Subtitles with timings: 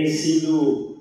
[0.00, 0.96] Tem sido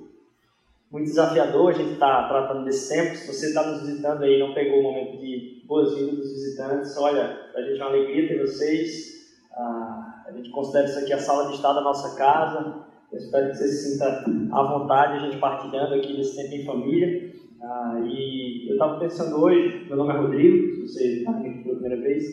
[0.91, 3.15] muito desafiador a gente estar tá tratando desse tempo.
[3.15, 7.49] Se você está nos visitando aí não pegou o momento de boas-vindas dos visitantes, olha,
[7.55, 9.31] a gente é uma alegria ter vocês.
[9.53, 12.75] Ah, a gente considera isso aqui a sala de estar da nossa casa.
[13.09, 16.65] Eu espero que você se sinta à vontade a gente partilhando aqui nesse tempo em
[16.65, 17.31] família.
[17.63, 21.79] Ah, e eu estava pensando hoje, meu nome é Rodrigo, se você está aqui pela
[21.79, 22.25] primeira vez,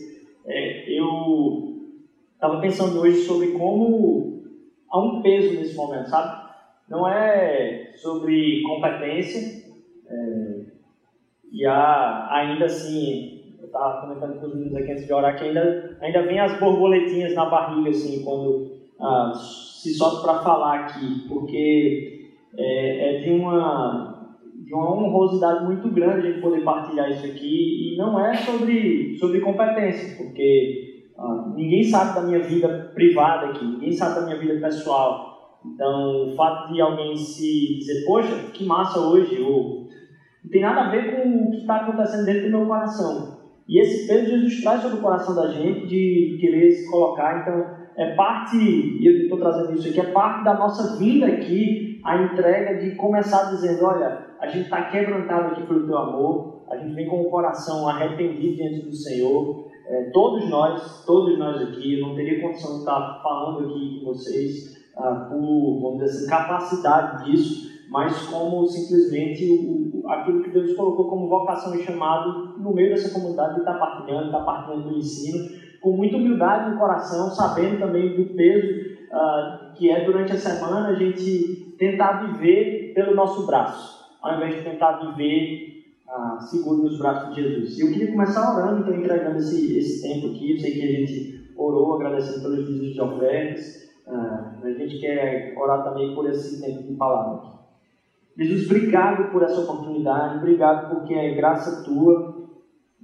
[0.45, 1.93] é, eu
[2.35, 4.43] estava pensando hoje sobre como
[4.91, 6.46] há um peso nesse momento, sabe?
[6.89, 9.65] Não é sobre competência,
[10.09, 10.61] é,
[11.53, 15.45] e há ainda assim, eu estava comentando com os meninos aqui antes de orar, que
[15.45, 21.29] ainda, ainda vem as borboletinhas na barriga, assim, quando ah, se sobe para falar aqui,
[21.29, 24.15] porque é, é de uma
[24.65, 29.41] de uma honrosidade muito grande de poder partilhar isso aqui e não é sobre, sobre
[29.41, 34.61] competência, porque ah, ninguém sabe da minha vida privada aqui, ninguém sabe da minha vida
[34.61, 35.36] pessoal.
[35.75, 39.87] Então, o fato de alguém se dizer, poxa, que massa hoje, ou
[40.43, 43.37] não tem nada a ver com o que está acontecendo dentro do meu coração.
[43.69, 47.43] E esse peso Jesus traz sobre o coração da gente de querer se colocar.
[47.43, 52.01] Então, é parte, e eu estou trazendo isso aqui, é parte da nossa vida aqui,
[52.05, 56.77] a entrega de começar dizendo: olha, a gente está quebrantado aqui pelo teu amor, a
[56.77, 59.67] gente vem com o coração arrependido diante do Senhor.
[59.89, 64.13] É, todos nós, todos nós aqui, eu não teria condição de estar falando aqui com
[64.13, 70.75] vocês ah, por, vamos dizer assim, capacidade disso, mas como simplesmente o, aquilo que Deus
[70.75, 74.97] colocou como vocação e chamado no meio dessa comunidade de estar partilhando, estar partilhando do
[74.97, 75.45] ensino,
[75.81, 80.89] com muita humildade no coração, sabendo também do peso uh, que é durante a semana
[80.89, 86.99] a gente tentar viver pelo nosso braço, ao invés de tentar viver uh, seguro nos
[86.99, 87.79] braços de Jesus.
[87.79, 90.93] E eu queria começar orando, então entregando esse, esse tempo aqui, eu sei que a
[90.93, 96.61] gente orou, agradecendo pelos pedidos de ofertas, uh, a gente quer orar também por esse
[96.61, 97.57] tempo de palavra.
[98.37, 102.37] Jesus, obrigado por essa oportunidade, obrigado porque é graça tua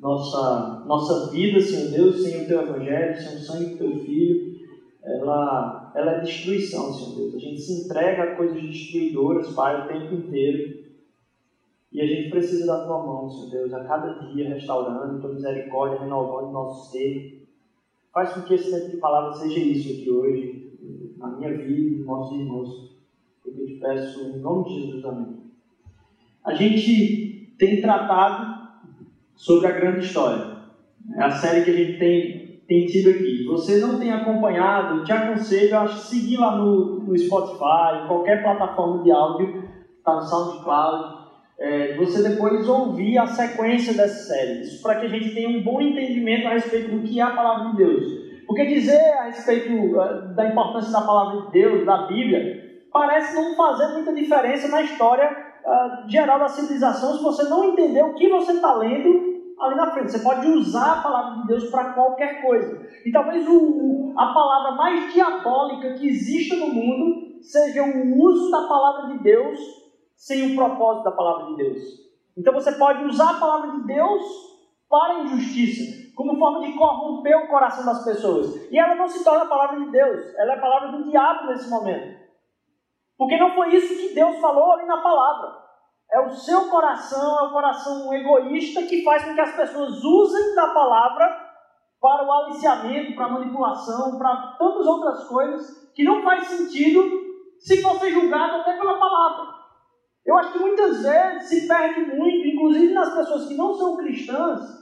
[0.03, 4.59] nossa, nossa vida, Senhor Deus, sem o Teu Evangelho, sem o sangue do Teu Filho,
[5.01, 7.35] ela, ela é destruição, Senhor Deus.
[7.37, 10.83] A gente se entrega a coisas destruidoras, Pai, o tempo inteiro.
[11.93, 16.01] E a gente precisa da Tua mão, Senhor Deus, a cada dia restaurando, Tua misericórdia,
[16.01, 17.47] renovando o nosso ser.
[18.13, 20.72] Faz com que esse tempo de palavra seja isso aqui hoje,
[21.43, 22.93] minha vida e nos nossos irmãos.
[23.45, 25.37] Eu te peço em nome de Jesus, amém.
[26.45, 28.63] A gente tem tratado
[29.35, 30.53] sobre a grande história.
[31.17, 33.45] É a série que a gente tem, tem tido aqui.
[33.47, 39.03] Você não tem acompanhado, te aconselho a seguir lá no, no Spotify, em qualquer plataforma
[39.03, 39.65] de áudio,
[39.99, 41.23] está no SoundCloud.
[41.59, 44.63] É, você depois ouvir a sequência dessa série.
[44.63, 47.31] Isso para que a gente tenha um bom entendimento a respeito do que é a
[47.31, 48.22] palavra de Deus.
[48.53, 53.57] Porque dizer a respeito uh, da importância da palavra de Deus, da Bíblia, parece não
[53.57, 55.31] fazer muita diferença na história
[55.65, 59.91] uh, geral da civilização se você não entender o que você está lendo ali na
[59.91, 60.13] frente.
[60.13, 62.87] Você pode usar a palavra de Deus para qualquer coisa.
[63.07, 68.51] E talvez o, o, a palavra mais diabólica que exista no mundo seja o uso
[68.51, 69.59] da palavra de Deus
[70.15, 71.83] sem o propósito da palavra de Deus.
[72.37, 74.23] Então você pode usar a palavra de Deus
[74.91, 78.71] para a injustiça, como forma de corromper o coração das pessoas.
[78.71, 81.47] E ela não se torna a palavra de Deus, ela é a palavra do diabo
[81.47, 82.23] nesse momento.
[83.17, 85.63] Porque não foi isso que Deus falou ali na palavra.
[86.11, 90.55] É o seu coração, é o coração egoísta que faz com que as pessoas usem
[90.55, 91.53] da palavra
[92.01, 97.01] para o aliciamento, para a manipulação, para tantas outras coisas que não faz sentido
[97.59, 99.55] se fosse julgado até pela palavra.
[100.27, 104.82] Eu acho que muitas vezes se perde muito, inclusive nas pessoas que não são cristãs,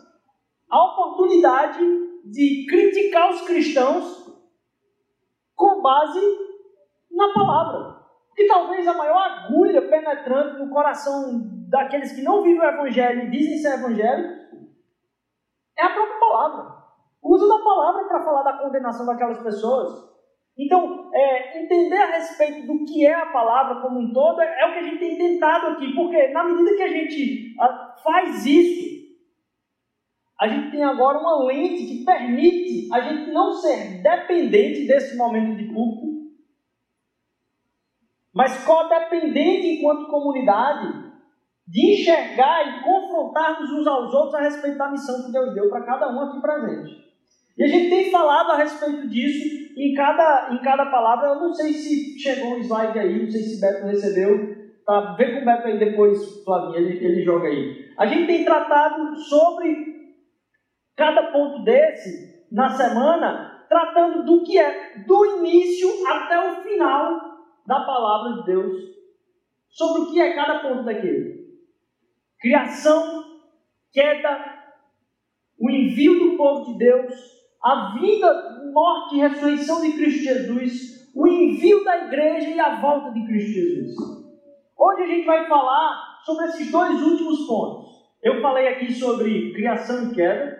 [0.70, 1.80] a oportunidade
[2.24, 4.30] de criticar os cristãos
[5.54, 6.20] com base
[7.10, 8.00] na palavra.
[8.38, 13.30] E talvez a maior agulha penetrante no coração daqueles que não vivem o Evangelho e
[13.30, 14.40] dizem ser Evangelho
[15.76, 16.80] é a própria palavra.
[17.22, 20.10] O uso da palavra para falar da condenação daquelas pessoas.
[20.58, 24.66] Então, é, entender a respeito do que é a palavra como um todo é, é,
[24.66, 28.44] o que a gente tem tentado aqui, porque na medida que a gente ah, faz
[28.44, 28.99] isso,
[30.40, 35.54] a gente tem agora uma lente que permite a gente não ser dependente desse momento
[35.56, 36.06] de culto,
[38.32, 41.10] mas codependente enquanto comunidade
[41.68, 45.84] de enxergar e confrontarmos uns aos outros a respeito da missão que Deus deu para
[45.84, 47.10] cada um aqui presente.
[47.58, 51.28] E a gente tem falado a respeito disso em cada, em cada palavra.
[51.28, 54.56] Eu não sei se chegou um slide aí, não sei se Beto recebeu.
[54.86, 55.14] Tá?
[55.18, 57.90] Vê com o Beto aí depois, Flavinho, ele, ele joga aí.
[57.98, 59.89] A gente tem tratado sobre
[61.00, 67.18] cada ponto desse na semana, tratando do que é do início até o final
[67.66, 68.76] da palavra de Deus
[69.70, 71.40] sobre o que é cada ponto daquele.
[72.38, 73.24] Criação,
[73.90, 74.44] queda,
[75.58, 77.14] o envio do povo de Deus,
[77.64, 83.10] a vida, morte e ressurreição de Cristo Jesus, o envio da igreja e a volta
[83.12, 83.94] de Cristo Jesus.
[84.78, 87.88] Hoje a gente vai falar sobre esses dois últimos pontos.
[88.22, 90.59] Eu falei aqui sobre criação e queda.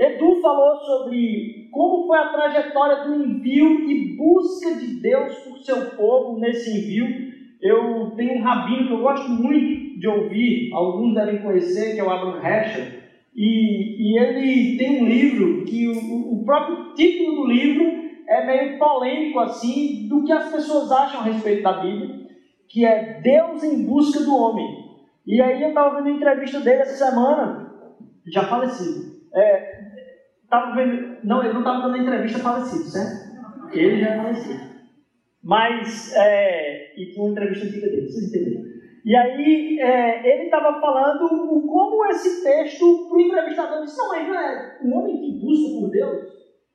[0.00, 5.90] Edu falou sobre como foi a trajetória do envio e busca de Deus por seu
[5.90, 7.30] povo nesse envio.
[7.60, 12.04] Eu tenho um rabino que eu gosto muito de ouvir, alguns devem conhecer, que é
[12.04, 13.00] o Abraham Heschel,
[13.36, 17.84] e, e ele tem um livro que o, o próprio título do livro
[18.26, 22.26] é meio polêmico assim do que as pessoas acham a respeito da Bíblia,
[22.66, 24.66] que é Deus em busca do homem.
[25.26, 27.70] E aí eu estava vendo a entrevista dele essa semana,
[28.26, 29.20] já falecido.
[29.34, 29.79] É,
[30.50, 33.30] tava vendo, não, ele não estava dando entrevista falecido, certo?
[33.72, 34.70] Ele já é falecido.
[35.42, 38.70] Mas, é, e tinha uma entrevista antiga dele, vocês entenderam?
[39.02, 44.08] E aí é, ele estava falando o, como esse texto para o entrevistador disse, não,
[44.08, 46.26] mas não é o homem que busca por Deus.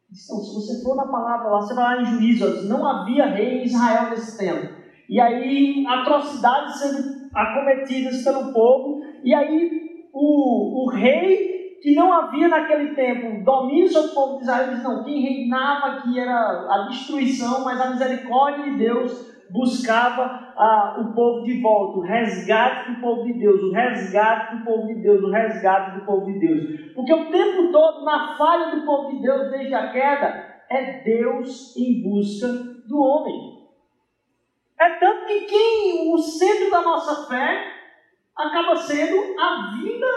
[0.09, 3.27] Disse, não, se você for na palavra lá, você vai lá em juízo, não havia
[3.27, 4.73] rei em Israel nesse tempo.
[5.07, 11.54] E aí atrocidades sendo acometidas pelo povo, e aí o, o rei
[11.85, 15.85] que não havia naquele tempo domínio sobre o povo de Israel, diz, não, quem reinava
[15.85, 21.99] aqui era a destruição, mas a misericórdia de Deus buscava ah, o povo de volta,
[21.99, 26.05] o resgate do povo de Deus, o resgate do povo de Deus, o resgate do
[26.07, 26.91] povo de Deus.
[26.95, 31.77] Porque o tempo todo, na falha do povo de Deus desde a queda, é Deus
[31.77, 32.47] em busca
[32.87, 33.59] do homem.
[34.79, 37.63] É tanto que quem o centro da nossa fé
[38.35, 40.07] acaba sendo a vida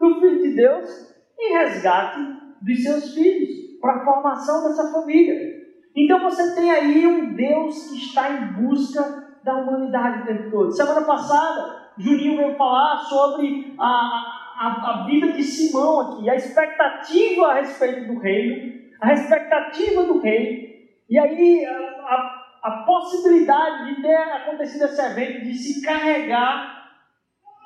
[0.00, 1.09] do Filho de Deus
[1.40, 2.20] em resgate
[2.60, 5.60] dos seus filhos, para a formação dessa família.
[5.96, 10.70] Então você tem aí um Deus que está em busca da humanidade o tempo todo.
[10.70, 17.46] Semana passada, Juninho veio falar sobre a, a, a vida de Simão aqui, a expectativa
[17.46, 24.02] a respeito do reino, a expectativa do rei, e aí a, a, a possibilidade de
[24.02, 26.80] ter acontecido esse evento, de se carregar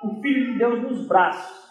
[0.02, 1.63] o Filho de Deus nos braços.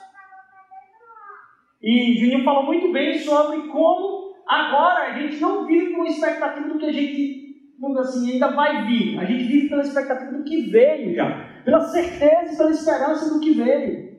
[1.84, 6.78] E Juninho falou muito bem sobre como Agora a gente não vive com expectativa do
[6.78, 9.20] que a gente, assim, ainda vai vir.
[9.20, 13.40] A gente vive pela expectativa do que veio já, pela certeza e pela esperança do
[13.40, 14.14] que veio.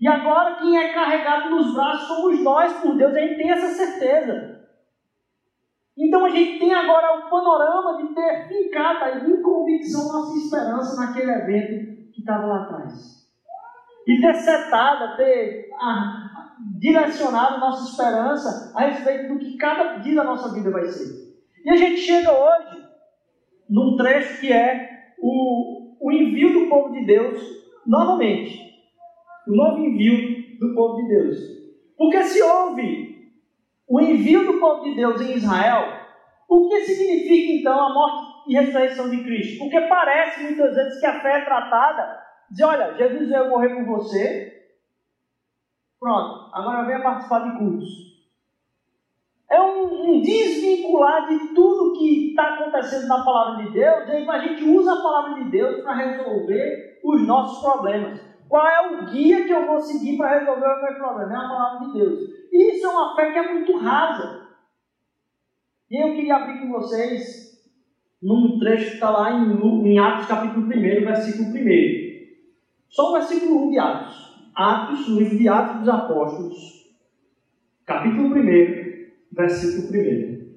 [0.00, 3.68] E agora quem é carregado nos braços somos nós por Deus, a gente tem essa
[3.68, 4.56] certeza.
[5.98, 11.00] Então a gente tem agora o panorama de ter ficado aí em convicção nossa esperança
[11.00, 13.26] naquele evento que estava lá atrás.
[14.06, 15.70] E ter setado, ter
[16.78, 21.26] direcionado nossa esperança a respeito do que cada dia da nossa vida vai ser.
[21.64, 22.84] E a gente chega hoje
[23.68, 27.40] num trecho que é o, o envio do povo de Deus
[27.86, 28.60] novamente.
[29.46, 31.36] O novo envio do povo de Deus.
[31.96, 33.06] Porque se houve
[33.88, 36.06] o envio do povo de Deus em Israel,
[36.48, 39.58] o que significa então a morte e ressurreição de Cristo?
[39.58, 42.18] Porque parece muitas vezes que a fé é tratada
[42.50, 44.55] de, olha, Jesus veio morrer por você,
[46.06, 47.88] Pronto, agora venha participar de cultos.
[49.50, 54.28] É um, um desvincular de tudo que está acontecendo na palavra de Deus, e aí
[54.28, 58.20] a gente usa a palavra de Deus para resolver os nossos problemas.
[58.48, 61.32] Qual é o guia que eu vou seguir para resolver o meu problema?
[61.32, 62.20] É a palavra de Deus.
[62.52, 64.46] Isso é uma fé que é muito rasa.
[65.90, 67.66] E eu queria abrir com vocês
[68.22, 71.56] num trecho que está lá em, em Atos capítulo 1, versículo 1.
[72.90, 74.25] Só o versículo 1 de Atos.
[74.56, 76.86] Atos, livro de Atos dos Apóstolos,
[77.84, 78.34] capítulo 1,
[79.30, 80.56] versículo 1.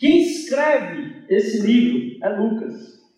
[0.00, 3.08] Quem escreve esse livro é Lucas.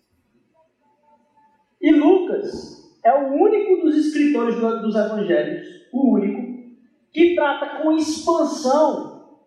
[1.80, 6.76] E Lucas é o único dos escritores dos evangelhos, o único,
[7.10, 9.38] que trata com expansão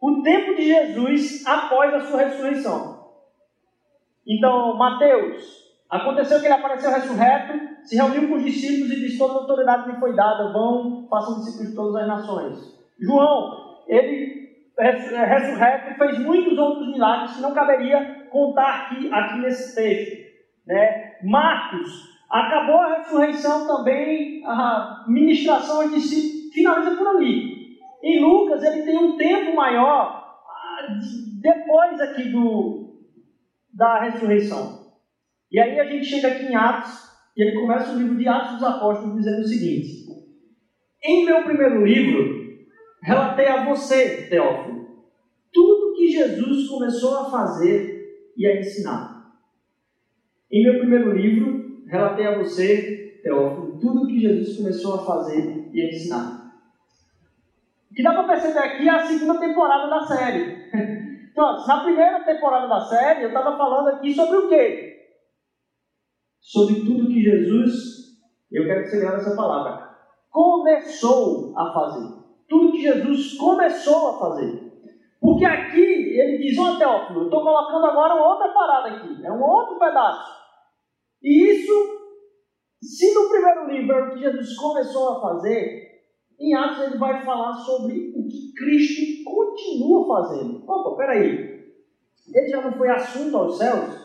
[0.00, 3.10] o tempo de Jesus após a sua ressurreição.
[4.24, 5.61] Então, Mateus,
[5.92, 7.52] Aconteceu que ele apareceu ressurreto,
[7.84, 11.40] se reuniu com os discípulos e disse: Toda a autoridade me foi dada, vão, façam
[11.40, 12.82] discípulos de todas as nações.
[12.98, 14.42] João, ele
[14.78, 20.32] é, ressurreto fez muitos outros milagres que não caberia contar aqui, aqui nesse texto.
[20.66, 21.12] Né?
[21.22, 27.76] Marcos, acabou a ressurreição também, a ministração aos discípulos, finaliza por ali.
[28.02, 30.86] Em Lucas, ele tem um tempo maior ah,
[31.42, 32.94] depois aqui do,
[33.74, 34.81] da ressurreição.
[35.52, 38.54] E aí a gente chega aqui em Atos, e ele começa o livro de Atos
[38.54, 40.06] dos Apóstolos dizendo o seguinte:
[41.04, 42.42] Em meu primeiro livro,
[43.02, 45.04] relatei a você, Teófilo,
[45.52, 49.30] tudo que Jesus começou a fazer e a ensinar.
[50.50, 55.82] Em meu primeiro livro, relatei a você, Teófilo, tudo que Jesus começou a fazer e
[55.82, 56.50] a ensinar.
[57.90, 60.62] O que dá para perceber aqui é a segunda temporada da série.
[61.32, 64.91] Então, na primeira temporada da série, eu estava falando aqui sobre o quê?
[66.42, 68.18] Sobre tudo que Jesus,
[68.50, 69.96] eu quero que você grave essa palavra,
[70.28, 72.08] começou a fazer.
[72.48, 74.72] Tudo que Jesus começou a fazer.
[75.20, 79.32] Porque aqui ele diz, ó Teófilo, eu estou colocando agora uma outra parada aqui, é
[79.32, 80.32] um outro pedaço.
[81.22, 81.72] E isso,
[82.82, 85.92] se no primeiro livro é o que Jesus começou a fazer,
[86.40, 90.64] em Atos ele vai falar sobre o que Cristo continua fazendo.
[90.68, 91.52] Opa, peraí.
[92.34, 94.01] Ele já não foi assunto aos céus?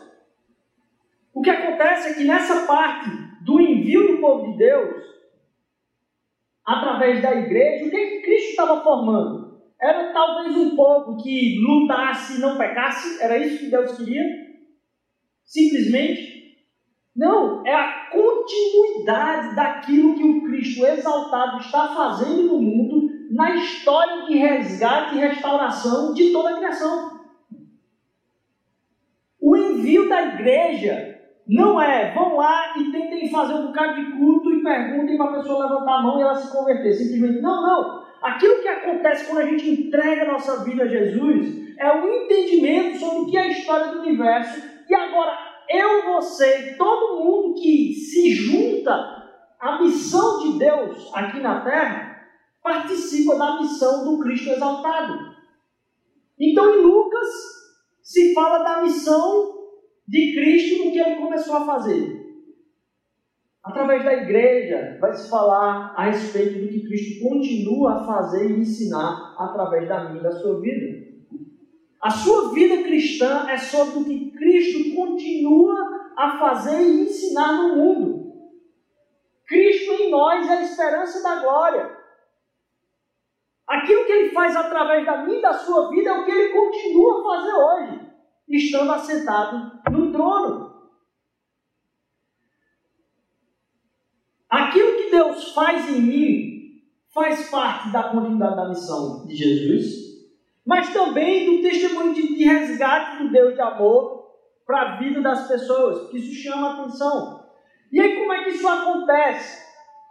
[1.38, 3.10] O que acontece é que nessa parte
[3.44, 5.04] do envio do povo de Deus,
[6.66, 9.56] através da igreja, o que, é Cristo estava formando?
[9.80, 13.22] Era talvez um povo que lutasse e não pecasse?
[13.22, 14.24] Era isso que Deus queria?
[15.44, 16.56] Simplesmente?
[17.14, 24.26] Não, é a continuidade daquilo que o Cristo exaltado está fazendo no mundo, na história
[24.26, 27.16] de resgate e restauração de toda a criação.
[29.40, 31.17] O envio da igreja
[31.48, 35.34] não é vão lá e tentem fazer um bocado de culto e perguntem para a
[35.34, 36.92] pessoa levantar a mão e ela se converter.
[36.92, 38.08] Simplesmente, não, não.
[38.22, 42.98] Aquilo que acontece quando a gente entrega a nossa vida a Jesus é o entendimento
[42.98, 47.92] sobre o que é a história do universo e agora eu, você, todo mundo que
[47.92, 48.92] se junta
[49.60, 52.26] à missão de Deus aqui na terra,
[52.62, 55.36] participa da missão do Cristo exaltado.
[56.40, 57.28] Então, em Lucas,
[58.02, 59.57] se fala da missão
[60.08, 62.26] de Cristo no que ele começou a fazer.
[63.62, 68.60] Através da igreja, vai se falar a respeito do que Cristo continua a fazer e
[68.60, 71.06] ensinar através da minha da sua vida.
[72.00, 75.74] A sua vida cristã é sobre o que Cristo continua
[76.16, 78.32] a fazer e ensinar no mundo.
[79.46, 81.98] Cristo em nós é a esperança da glória.
[83.66, 87.20] Aquilo que ele faz através da minha da sua vida é o que ele continua
[87.20, 88.07] a fazer hoje,
[88.48, 90.68] estando assentado no trono.
[94.48, 100.08] Aquilo que Deus faz em mim faz parte da continuidade da missão de Jesus
[100.68, 104.34] mas também do testemunho de, resgate do Deus de amor
[104.66, 107.42] para a vida das pessoas, isso chama a atenção.
[107.90, 109.66] E aí, como é que isso acontece?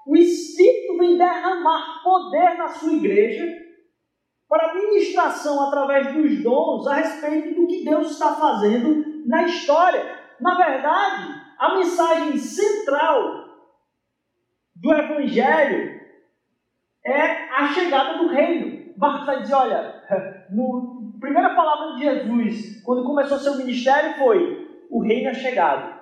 [0.08, 3.46] O Espírito vem derramar poder na sua igreja
[4.48, 10.18] para ministração através dos dons a respeito do que Deus está fazendo na história.
[10.40, 13.46] Na verdade, a mensagem central
[14.76, 16.00] do Evangelho
[17.06, 18.94] é a chegada do reino.
[18.98, 19.78] Marcos vai dizer: olha,
[20.08, 25.98] a primeira palavra de Jesus, quando começou seu ministério, foi: O reino é chegado.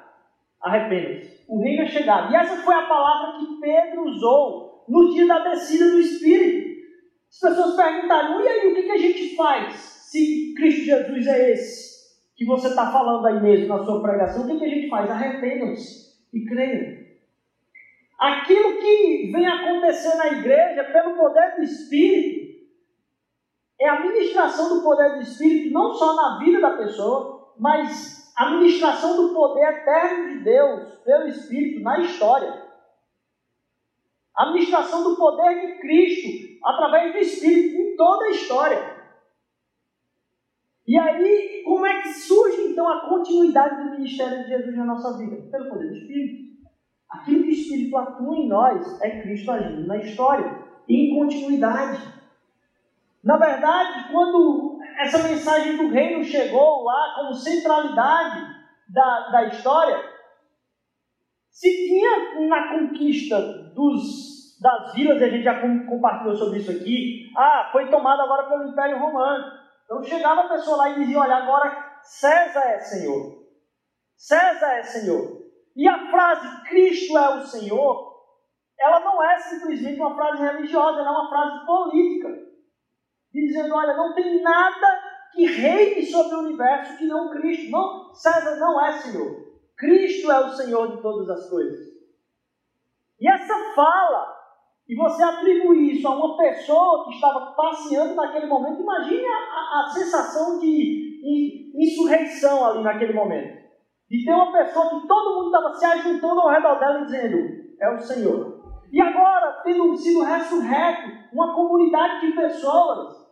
[0.61, 1.45] Arrependa-se.
[1.47, 2.31] O reino é chegado.
[2.31, 6.74] E essa foi a palavra que Pedro usou no dia da descida do Espírito.
[7.35, 11.51] As pessoas perguntaram: e aí, o que, que a gente faz se Cristo Jesus é
[11.51, 11.95] esse
[12.35, 14.43] que você está falando aí mesmo na sua pregação?
[14.43, 15.09] O que, que a gente faz?
[15.09, 17.05] Arrependam-se e creiam.
[18.17, 22.55] Aquilo que vem acontecer na igreja pelo poder do Espírito
[23.79, 28.51] é a ministração do poder do Espírito, não só na vida da pessoa, mas a
[28.51, 32.63] ministração do poder eterno de Deus pelo Espírito na história.
[34.37, 38.95] A ministração do poder de Cristo através do Espírito em toda a história.
[40.87, 45.17] E aí, como é que surge então a continuidade do ministério de Jesus na nossa
[45.17, 45.35] vida?
[45.49, 46.55] Pelo poder do Espírito.
[47.09, 52.01] Aquilo que o Espírito atua em nós é Cristo agindo na história, em continuidade.
[53.23, 58.45] Na verdade, quando essa mensagem do reino chegou lá como centralidade
[58.89, 60.15] da, da história,
[61.49, 63.39] se tinha na conquista
[63.73, 64.34] dos,
[64.65, 68.67] das vilas, e a gente já compartilhou sobre isso aqui, ah, foi tomada agora pelo
[68.67, 69.45] Império Romano.
[69.83, 73.45] Então chegava a pessoa lá e dizia: olha, agora César é Senhor.
[74.15, 75.45] César é Senhor.
[75.75, 78.15] E a frase Cristo é o Senhor,
[78.79, 82.29] ela não é simplesmente uma frase religiosa, ela é uma frase política
[83.31, 87.69] dizendo: olha, não tem nada que reine sobre o universo que não Cristo.
[87.69, 89.45] Não, César não é Senhor.
[89.77, 91.93] Cristo é o Senhor de todas as coisas.
[93.19, 94.34] E essa fala,
[94.87, 99.89] e você atribuir isso a uma pessoa que estava passeando naquele momento, imagine a, a,
[99.89, 103.65] sensação de insurreição ali naquele momento.
[104.07, 107.37] De ter uma pessoa que todo mundo estava se ajuntando ao redor dela e dizendo:
[107.81, 108.63] É o Senhor.
[108.91, 113.25] E agora, tendo sido ressurreto, uma comunidade de pessoas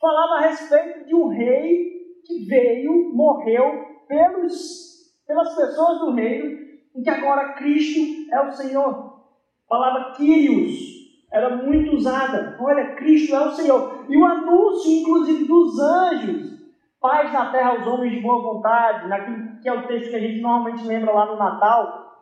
[0.00, 1.90] falava a respeito de um rei
[2.24, 6.60] que veio, morreu pelos, pelas pessoas do reino,
[6.94, 8.88] em que agora Cristo é o Senhor.
[8.88, 10.91] A palavra Kyrios
[11.32, 12.56] era muito usada.
[12.60, 14.04] Olha, Cristo é o Senhor.
[14.08, 16.60] E o anúncio, inclusive, dos anjos,
[17.00, 20.20] paz na terra aos homens de boa vontade, naquilo que é o texto que a
[20.20, 22.12] gente normalmente lembra lá no Natal,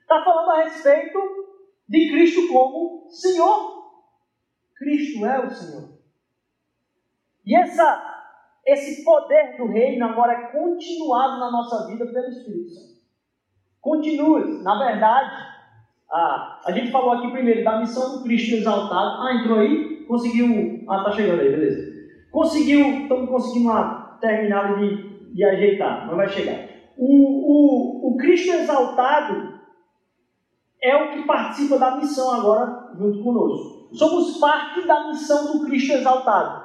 [0.00, 1.18] está falando a respeito
[1.88, 3.84] de Cristo como Senhor.
[4.76, 5.94] Cristo é o Senhor.
[7.46, 8.32] E essa,
[8.66, 12.94] esse poder do reino agora é continuado na nossa vida pelo Espírito Santo.
[13.80, 14.40] Continua.
[14.62, 15.53] Na verdade,
[16.14, 19.20] a, a gente falou aqui primeiro da missão do Cristo exaltado.
[19.20, 20.04] Ah, entrou aí?
[20.06, 20.84] Conseguiu.
[20.88, 21.92] Ah, tá chegando aí, beleza.
[22.30, 23.72] Conseguiu, estamos conseguindo
[24.20, 26.68] terminar de, de ajeitar, mas vai chegar.
[26.96, 29.54] O, o, o Cristo exaltado
[30.80, 33.88] é o que participa da missão agora junto conosco.
[33.92, 36.64] Somos parte da missão do Cristo exaltado.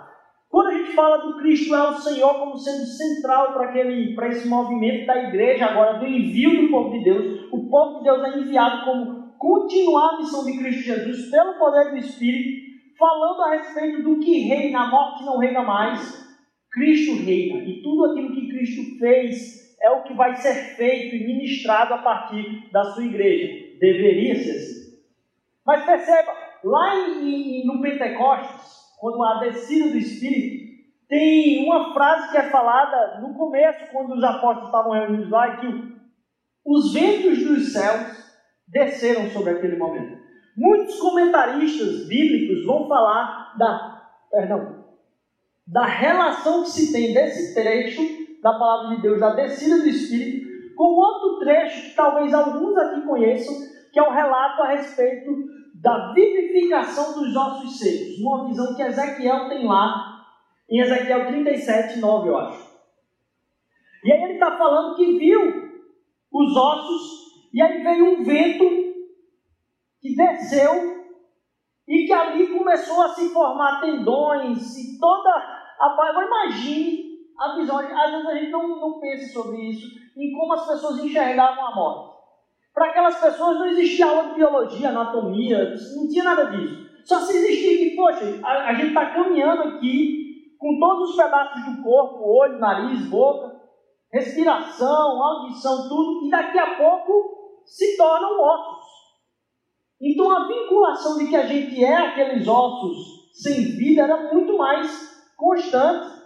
[0.50, 4.30] Quando a gente fala do Cristo é o Senhor como sendo central para aquele, para
[4.30, 8.24] esse movimento da igreja agora, do envio do povo de Deus, o povo de Deus
[8.24, 13.56] é enviado como continuar a missão de Cristo Jesus pelo poder do Espírito, falando a
[13.56, 16.30] respeito do que reina, a morte não reina mais,
[16.70, 17.64] Cristo reina.
[17.64, 22.00] E tudo aquilo que Cristo fez é o que vai ser feito e ministrado a
[22.00, 23.78] partir da sua igreja.
[23.80, 25.00] Deveria ser assim.
[25.66, 30.60] Mas perceba, lá em, em, no Pentecostes, quando a descida do Espírito,
[31.08, 35.68] tem uma frase que é falada no começo, quando os apóstolos estavam reunidos lá, que
[36.66, 38.29] os ventos dos céus
[38.70, 40.18] desceram sobre aquele momento.
[40.56, 44.86] Muitos comentaristas bíblicos vão falar da, perdão,
[45.66, 48.02] da relação que se tem desse trecho
[48.42, 53.02] da palavra de Deus, da descida do Espírito, com outro trecho que talvez alguns aqui
[53.02, 53.54] conheçam,
[53.92, 55.32] que é o relato a respeito
[55.76, 60.26] da vivificação dos ossos secos, uma visão que Ezequiel tem lá,
[60.70, 62.70] em Ezequiel 37, 9, eu acho.
[64.04, 65.70] E aí ele está falando que viu
[66.32, 67.19] os ossos,
[67.54, 68.66] e aí veio um vento
[70.02, 71.00] que desceu,
[71.88, 75.60] e que ali começou a se formar tendões, e toda a.
[75.80, 80.54] Agora imagine a visão, às vezes a gente não, não pensa sobre isso, em como
[80.54, 82.20] as pessoas enxergavam a morte.
[82.74, 86.90] Para aquelas pessoas não existia aula de biologia, anatomia, não tinha nada disso.
[87.06, 91.66] Só se existia que, poxa, a, a gente está caminhando aqui com todos os pedaços
[91.66, 93.60] do corpo, olho, nariz, boca,
[94.12, 97.39] respiração, audição, tudo, e daqui a pouco
[97.70, 98.90] se tornam ossos.
[100.02, 105.24] Então a vinculação de que a gente é aqueles ossos sem vida era muito mais
[105.38, 106.20] constante.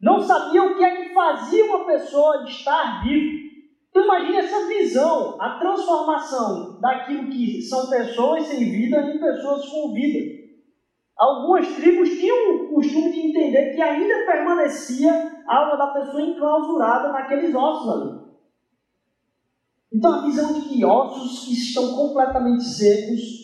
[0.00, 3.42] Não sabia o que é que fazia uma pessoa estar viva.
[3.88, 9.92] Então imagine essa visão, a transformação daquilo que são pessoas sem vida em pessoas com
[9.92, 10.42] vida.
[11.16, 17.12] Algumas tribos tinham o costume de entender que ainda permanecia a alma da pessoa enclausurada
[17.12, 18.31] naqueles ossos ali.
[19.92, 23.42] Então a visão de que ossos que estão completamente secos,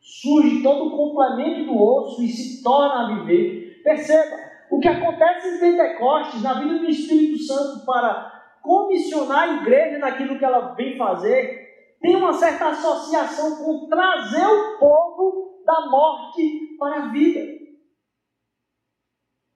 [0.00, 3.82] surge todo o complemento do osso e se torna a viver.
[3.84, 4.36] Perceba,
[4.70, 10.38] o que acontece em Pentecostes, na vida do Espírito Santo para comissionar a igreja naquilo
[10.38, 11.68] que ela vem fazer,
[12.00, 17.40] tem uma certa associação com trazer o povo da morte para a vida.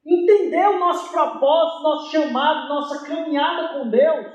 [0.07, 4.27] Entender o nosso propósito, nosso chamado, nossa caminhada com Deus,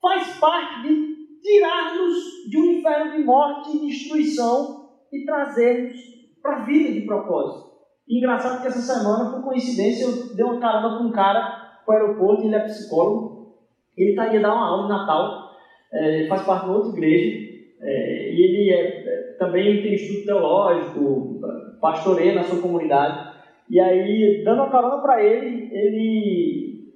[0.00, 1.11] faz parte de
[1.42, 5.96] tirar-nos de um inferno de morte e destruição e trazermos
[6.40, 7.72] para a vida de propósito.
[8.08, 12.04] E engraçado que essa semana, por coincidência, eu dei uma carona com um cara para
[12.04, 13.54] o aeroporto, ele é psicólogo,
[13.96, 15.50] ele está indo dar uma aula de Natal,
[15.92, 21.40] é, faz parte de outra igreja, é, e ele é, é, também tem estudo teológico,
[21.80, 23.32] pastoreia na sua comunidade.
[23.68, 26.92] E aí, dando uma carona para ele, ele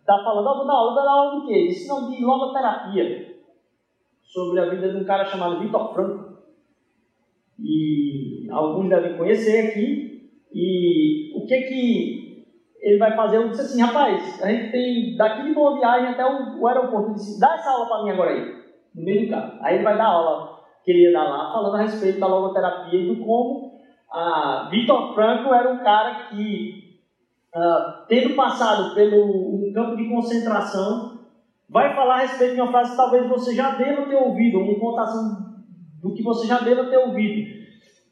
[0.00, 1.54] está falando, oh, vou dar aula, vou dar aula do quê?
[1.54, 3.35] Ele disse, não, de logoterapia,
[4.26, 6.36] sobre a vida de um cara chamado Vitor Franco.
[7.58, 10.30] E alguns devem conhecer aqui.
[10.52, 12.46] E o que que
[12.80, 16.24] ele vai fazer, eu disse assim, rapaz, a gente tem daqui de boa viagem até
[16.24, 17.08] o, o aeroporto.
[17.08, 18.62] Ele disse, dá essa aula para mim agora aí,
[18.94, 19.58] no meio do carro.
[19.60, 23.00] Aí ele vai dar aula que ele ia dar lá, falando a respeito da logoterapia
[23.00, 23.76] e do como
[24.12, 27.00] a Vitor Franco era um cara que,
[27.54, 31.15] uh, tendo passado pelo um campo de concentração,
[31.68, 34.78] vai falar a respeito de uma frase que talvez você já deva ter ouvido, uma
[34.78, 35.46] contação
[36.02, 37.56] do que você já deva ter ouvido.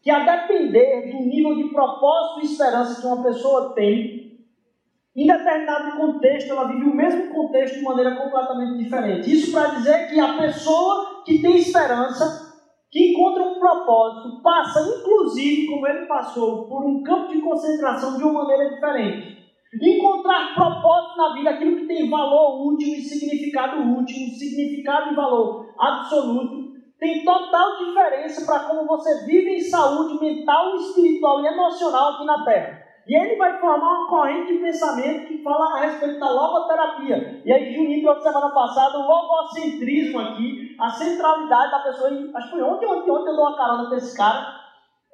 [0.03, 4.25] Que a depender do nível de propósito e esperança que uma pessoa tem,
[5.17, 9.33] em determinado contexto, ela vive o mesmo contexto de maneira completamente diferente.
[9.33, 12.53] Isso para dizer que a pessoa que tem esperança,
[12.91, 18.25] que encontra um propósito, passa, inclusive, como ele passou, por um campo de concentração de
[18.25, 19.34] uma maneira diferente.
[19.81, 25.67] Encontrar propósito na vida, aquilo que tem valor último e significado último, significado e valor
[25.79, 32.25] absoluto, tem total diferença para como você vive em saúde mental, espiritual e emocional aqui
[32.25, 32.85] na Terra.
[33.07, 37.43] E ele vai formar uma corrente de pensamento que fala a respeito da logoterapia.
[37.45, 42.09] E aí, Juninho trouxe semana passada o logocentrismo aqui, a centralidade da pessoa.
[42.09, 44.55] acho que foi ontem, ontem, ontem eu dou uma carona com esse cara,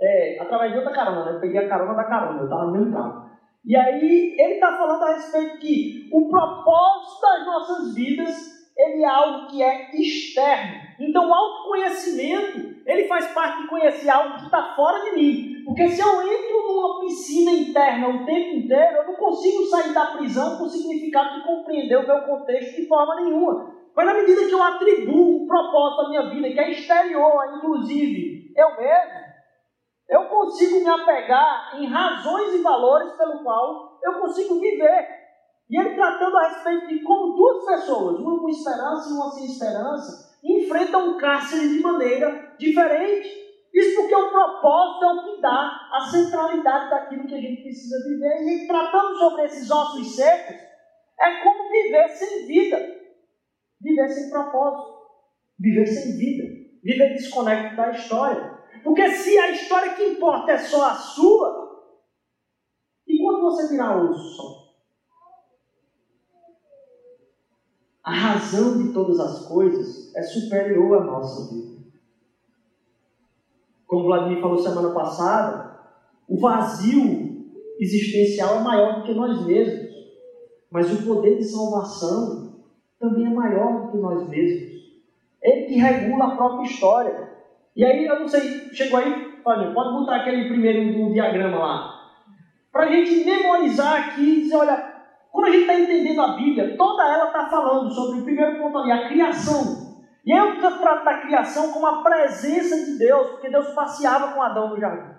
[0.00, 1.32] é, através de outra carona, né?
[1.36, 3.30] Eu peguei a carona da carona, eu estava no mesmo carro.
[3.64, 9.06] E aí, ele está falando a respeito que o propósito das nossas vidas ele é
[9.06, 10.80] algo que é externo.
[10.98, 15.62] Então, o autoconhecimento, ele faz parte de conhecer algo que está fora de mim.
[15.64, 20.06] Porque se eu entro numa piscina interna o tempo inteiro, eu não consigo sair da
[20.16, 23.74] prisão com o significado de compreender o meu contexto de forma nenhuma.
[23.94, 28.52] Mas na medida que eu atribuo um propósito à minha vida, que é exterior, inclusive
[28.56, 29.19] eu mesmo,
[30.10, 35.20] eu consigo me apegar em razões e valores pelo qual eu consigo viver.
[35.70, 39.44] E ele tratando a respeito de como duas pessoas, uma com esperança e uma sem
[39.46, 43.38] esperança, enfrentam um cárcere de maneira diferente.
[43.72, 47.96] Isso porque o propósito é o que dá a centralidade daquilo que a gente precisa
[48.08, 48.42] viver.
[48.48, 50.56] E tratando sobre esses ossos secos,
[51.20, 52.78] é como viver sem vida,
[53.80, 54.92] viver sem propósito,
[55.56, 56.48] viver sem vida,
[56.82, 58.59] viver desconectado da história.
[58.82, 61.70] Porque se a história que importa é só a sua,
[63.06, 64.60] e quando você osso só?
[68.02, 71.80] a razão de todas as coisas é superior à nossa vida.
[73.86, 75.78] Como o Vladimir falou semana passada,
[76.28, 79.90] o vazio existencial é maior do que nós mesmos,
[80.70, 82.64] mas o poder de salvação
[82.98, 84.80] também é maior do que nós mesmos.
[85.42, 87.29] Ele que regula a própria história.
[87.76, 92.00] E aí, eu não sei, chegou aí, pode botar aquele primeiro diagrama lá.
[92.72, 94.90] Para a gente memorizar aqui e dizer, olha,
[95.32, 98.78] quando a gente está entendendo a Bíblia, toda ela está falando sobre o primeiro ponto
[98.78, 99.90] ali, a criação.
[100.24, 104.70] E eu trato da criação como a presença de Deus, porque Deus passeava com Adão
[104.70, 105.14] no jardim.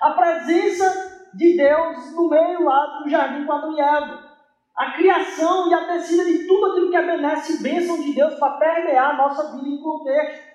[0.00, 4.34] A presença de Deus no meio lá do jardim com Adão e Eva.
[4.76, 8.34] A criação e a descida de tudo aquilo que é benesse e bênção de Deus
[8.34, 10.53] para permear a nossa vida em contexto.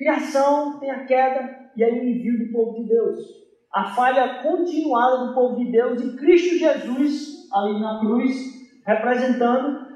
[0.00, 3.40] Criação tem a queda e aí o envio do povo de Deus
[3.72, 8.36] a falha continuada do povo de Deus e Cristo Jesus ali na cruz,
[8.84, 9.86] representando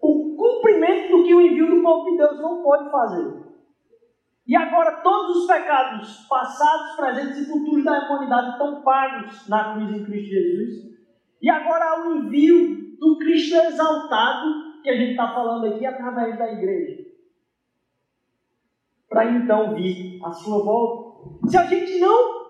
[0.00, 3.44] o cumprimento do que o envio do povo de Deus não pode fazer.
[4.46, 9.96] E agora todos os pecados passados, presentes e futuros da humanidade estão pagos na cruz
[9.96, 10.94] em Cristo Jesus.
[11.40, 16.38] E agora há o envio do Cristo exaltado, que a gente está falando aqui através
[16.38, 17.03] da igreja.
[19.14, 21.30] Para então vir a sua volta.
[21.48, 22.46] Se a gente não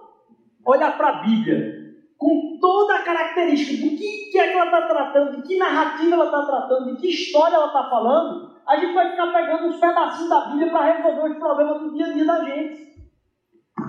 [0.64, 1.74] olhar para a Bíblia
[2.16, 6.14] com toda a característica do que, que é que ela está tratando, de que narrativa
[6.14, 9.76] ela está tratando, de que história ela está falando, a gente vai ficar pegando uns
[9.76, 12.94] pedacinhos da Bíblia para resolver os problemas do dia a dia da gente.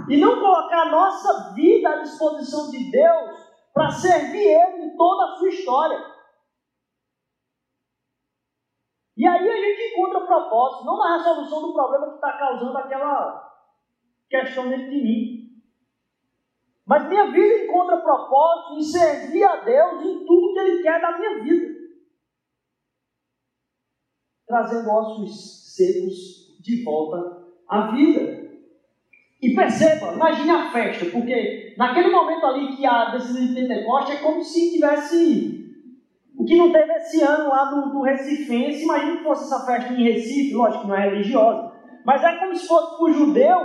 [0.10, 3.32] E não colocar a nossa vida à disposição de Deus
[3.74, 6.15] para servir Ele em toda a sua história.
[9.18, 13.54] E aí a gente encontra propósito, não na resolução do problema que está causando aquela
[14.30, 15.36] questão dentro de mim,
[16.86, 21.18] mas minha vida encontra propósito em servir a Deus em tudo que Ele quer da
[21.18, 21.76] minha vida.
[24.46, 28.46] Trazendo ossos secos de volta à vida.
[29.42, 34.24] E perceba, imagine a festa, porque naquele momento ali que a decisão de Pentecostes é
[34.24, 35.65] como se tivesse
[36.46, 39.92] o que não teve esse ano lá do, do Recifense, imagine que fosse essa festa
[39.92, 41.74] em Recife, lógico que não é religiosa,
[42.06, 43.58] mas é como se fosse para o judeu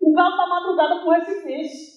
[0.00, 1.96] o galo da madrugada para o Recifense.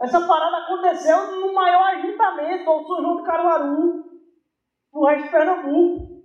[0.00, 4.04] Essa parada aconteceu no maior ajuntamento, ao São João do Caruaru,
[4.94, 6.22] no resto de Pernambuco.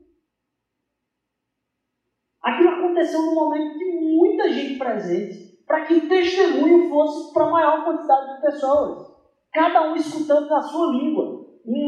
[2.43, 7.49] Aquilo aconteceu num momento de muita gente presente, para que o testemunho fosse para a
[7.49, 9.17] maior quantidade de pessoas.
[9.51, 11.26] Cada um escutando na sua língua.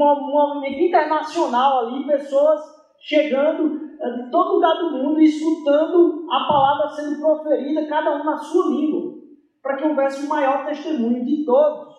[0.05, 2.61] Um movimento internacional ali, pessoas
[2.99, 8.23] chegando eh, de todo lugar do mundo e escutando a palavra sendo proferida, cada um
[8.23, 9.19] na sua língua
[9.61, 11.95] para que houvesse o maior testemunho de todos.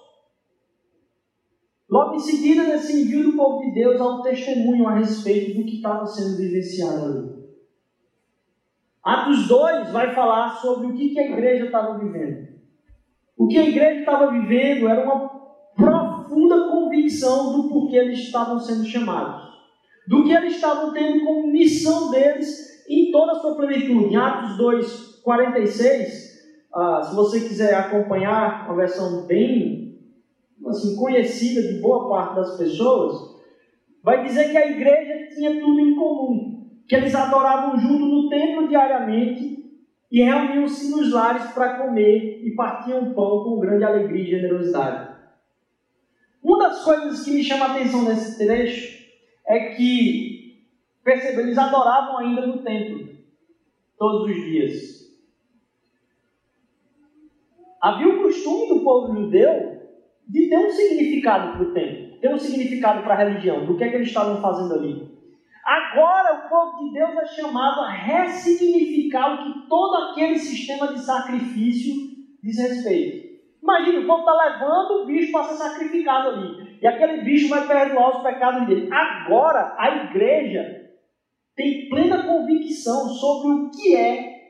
[1.89, 5.77] Logo em seguida, nesse envio do povo de Deus, um testemunho a respeito do que
[5.77, 7.41] estava sendo vivenciado ali.
[9.03, 12.49] Atos 2 vai falar sobre o que, a igreja estava vivendo.
[13.37, 15.30] O que a igreja estava vivendo era uma
[16.51, 19.49] profunda convicção do porquê eles estavam sendo chamados,
[20.09, 24.13] do que eles estavam tendo como missão deles em toda a sua plenitude.
[24.13, 26.31] Em Atos 2, 46,
[26.75, 29.99] ah, se você quiser acompanhar uma versão bem
[30.67, 33.41] assim, conhecida de boa parte das pessoas,
[34.03, 38.69] vai dizer que a igreja tinha tudo em comum, que eles adoravam junto no templo
[38.69, 39.59] diariamente
[40.11, 45.10] e reuniam-se nos lares para comer e partiam pão com grande alegria e generosidade.
[46.43, 49.07] Uma das coisas que me chama a atenção nesse trecho
[49.47, 50.65] é que,
[51.05, 53.09] percebe, eles adoravam ainda no templo,
[53.99, 55.01] todos os dias.
[57.81, 59.81] Havia o costume do povo judeu
[60.27, 63.85] de ter um significado para o templo, ter um significado para a religião, do que
[63.85, 65.11] é que eles estavam fazendo ali.
[65.65, 71.01] Agora o povo de Deus é chamado a ressignificar o que todo aquele sistema de
[71.01, 71.95] sacrifício
[72.43, 73.30] diz respeito.
[73.63, 76.79] Imagina, o povo está levando o bicho para ser sacrificado ali.
[76.81, 78.89] E aquele bicho vai perdoar os pecados dele.
[78.93, 80.81] Agora a igreja
[81.55, 84.41] tem plena convicção sobre o que é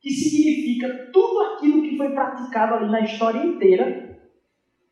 [0.00, 4.18] que significa tudo aquilo que foi praticado ali na história inteira.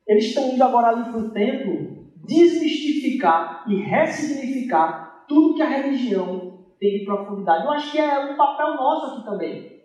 [0.06, 6.66] Eles estão indo agora ali para o templo desmistificar e ressignificar tudo que a religião
[6.78, 7.64] tem de profundidade.
[7.64, 9.77] Eu acho que é um papel nosso aqui também.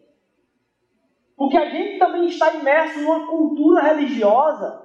[1.36, 4.84] Porque a gente também está imerso numa cultura religiosa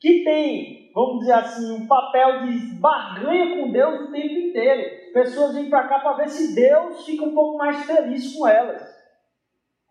[0.00, 5.12] que tem, vamos dizer assim, um papel de barganha com Deus o tempo inteiro.
[5.12, 8.82] Pessoas vêm para cá para ver se Deus fica um pouco mais feliz com elas.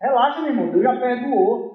[0.00, 1.72] Relaxa, meu irmão, Deus já perdoou.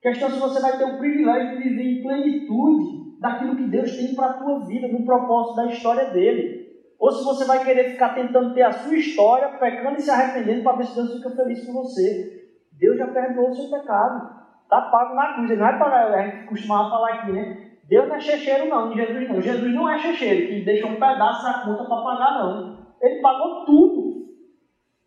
[0.00, 4.14] Questão se você vai ter o privilégio de viver em plenitude daquilo que Deus tem
[4.14, 6.62] para a tua vida, no propósito da história dele.
[6.98, 10.62] Ou se você vai querer ficar tentando ter a sua história, pecando e se arrependendo
[10.62, 12.41] para ver se Deus fica feliz com você.
[12.82, 14.42] Deus já perdoou o seu pecado.
[14.64, 15.48] Está pago na cruz.
[15.48, 16.18] Ele não é para.
[16.18, 17.70] A gente costumava falar aqui, né?
[17.84, 19.40] Deus não é checheiro, não, Jesus não.
[19.40, 22.78] Jesus não é checheiro, que deixa um pedaço da conta para pagar, não.
[23.00, 24.22] Ele pagou tudo.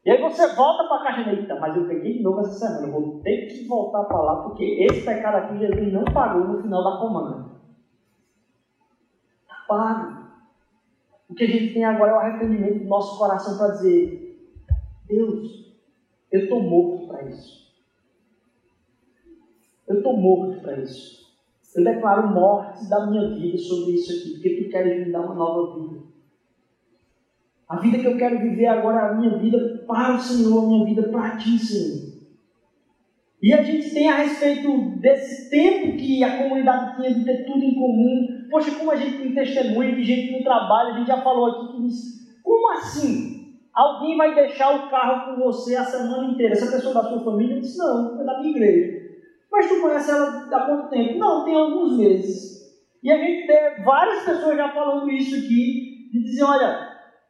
[0.06, 2.86] E aí você volta para a caixa eita, mas eu peguei de novo essa semana,
[2.86, 6.62] eu vou ter que voltar para lá, porque esse pecado aqui Jesus não pagou no
[6.62, 7.50] final da comanda.
[9.42, 10.26] Está pago.
[11.28, 14.38] O que a gente tem agora é o arrependimento do nosso coração para dizer,
[15.08, 15.74] Deus,
[16.32, 17.65] eu estou morto para isso.
[19.88, 21.26] Eu estou morto para isso.
[21.76, 25.36] Eu declaro morte da minha vida sobre isso aqui, porque tu queres me dar uma
[25.36, 26.00] nova vida.
[27.68, 30.68] A vida que eu quero viver agora é a minha vida para o Senhor, a
[30.68, 32.16] minha vida para ti, Senhor.
[33.42, 37.64] E a gente tem a respeito desse tempo que a comunidade tinha de ter tudo
[37.64, 38.48] em comum.
[38.50, 41.74] Poxa, como a gente tem testemunho de gente no trabalho, a gente já falou aqui
[41.74, 43.60] que diz, como assim?
[43.74, 46.54] Alguém vai deixar o carro com você a semana inteira?
[46.54, 49.05] Essa pessoa da sua família disse, não, é da minha igreja.
[49.56, 51.18] Mas tu conhece ela há quanto tempo?
[51.18, 52.56] Não, tem alguns meses.
[53.02, 56.90] E a gente tem várias pessoas já falando isso aqui, e dizem, olha,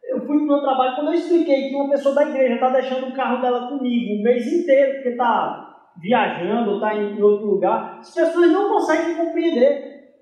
[0.10, 2.70] eu fui para o meu trabalho, quando eu expliquei que uma pessoa da igreja está
[2.70, 8.00] deixando o carro dela comigo o mês inteiro, porque está viajando, está em outro lugar,
[8.00, 10.16] as pessoas não conseguem compreender.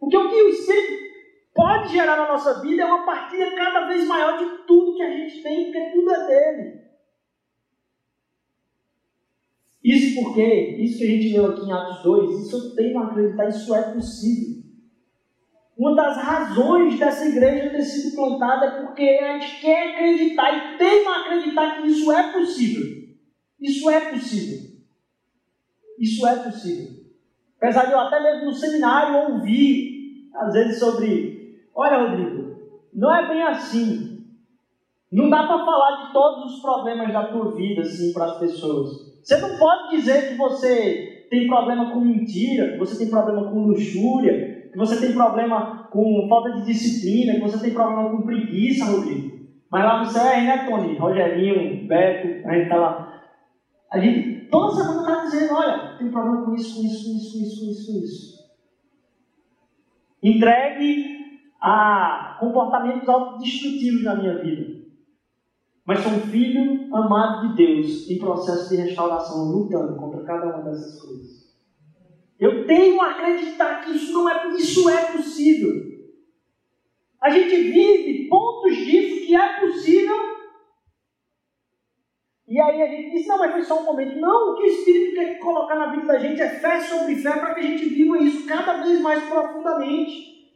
[0.00, 1.04] Porque o que o Espírito
[1.54, 5.10] pode gerar na nossa vida é uma partilha cada vez maior de tudo que a
[5.10, 6.87] gente tem, porque tudo é dele.
[9.88, 13.06] Isso porque, isso que a gente leu aqui em Atos 2, isso eu tenho a
[13.06, 14.62] acreditar, isso é possível.
[15.78, 20.76] Uma das razões dessa igreja ter sido plantada é porque a gente quer acreditar e
[20.76, 22.84] tem a acreditar que isso é possível.
[23.58, 24.58] Isso é possível.
[25.98, 26.88] Isso é possível.
[27.56, 32.56] Apesar de eu até mesmo no seminário ouvir, às vezes, sobre: olha, Rodrigo,
[32.92, 34.07] não é bem assim.
[35.10, 38.88] Não dá para falar de todos os problemas da tua vida assim para as pessoas.
[39.22, 43.64] Você não pode dizer que você tem problema com mentira, que você tem problema com
[43.64, 48.84] luxúria, que você tem problema com falta de disciplina, que você tem problema com preguiça,
[48.84, 49.38] Rodrigo.
[49.70, 50.98] Mas lá no céu é né, Tony?
[50.98, 53.22] Rogerinho, Beto, a gente tá lá.
[53.90, 57.32] A gente toda semana está dizendo, olha, tem problema com isso, com isso, com isso,
[57.32, 58.38] com isso, com isso, com isso.
[60.22, 61.18] Entregue
[61.60, 64.77] a comportamentos autodestrutivos na minha vida
[65.88, 70.62] mas sou um filho amado de Deus em processo de restauração, lutando contra cada uma
[70.64, 71.48] dessas coisas.
[72.38, 75.72] Eu tenho a acreditar que isso não é, isso é possível.
[77.22, 80.14] A gente vive pontos disso que é possível.
[82.46, 84.20] E aí a gente diz, não, mas foi só um momento.
[84.20, 87.32] Não, o que o Espírito quer colocar na vida da gente é fé sobre fé
[87.32, 90.52] para que a gente viva isso cada vez mais profundamente.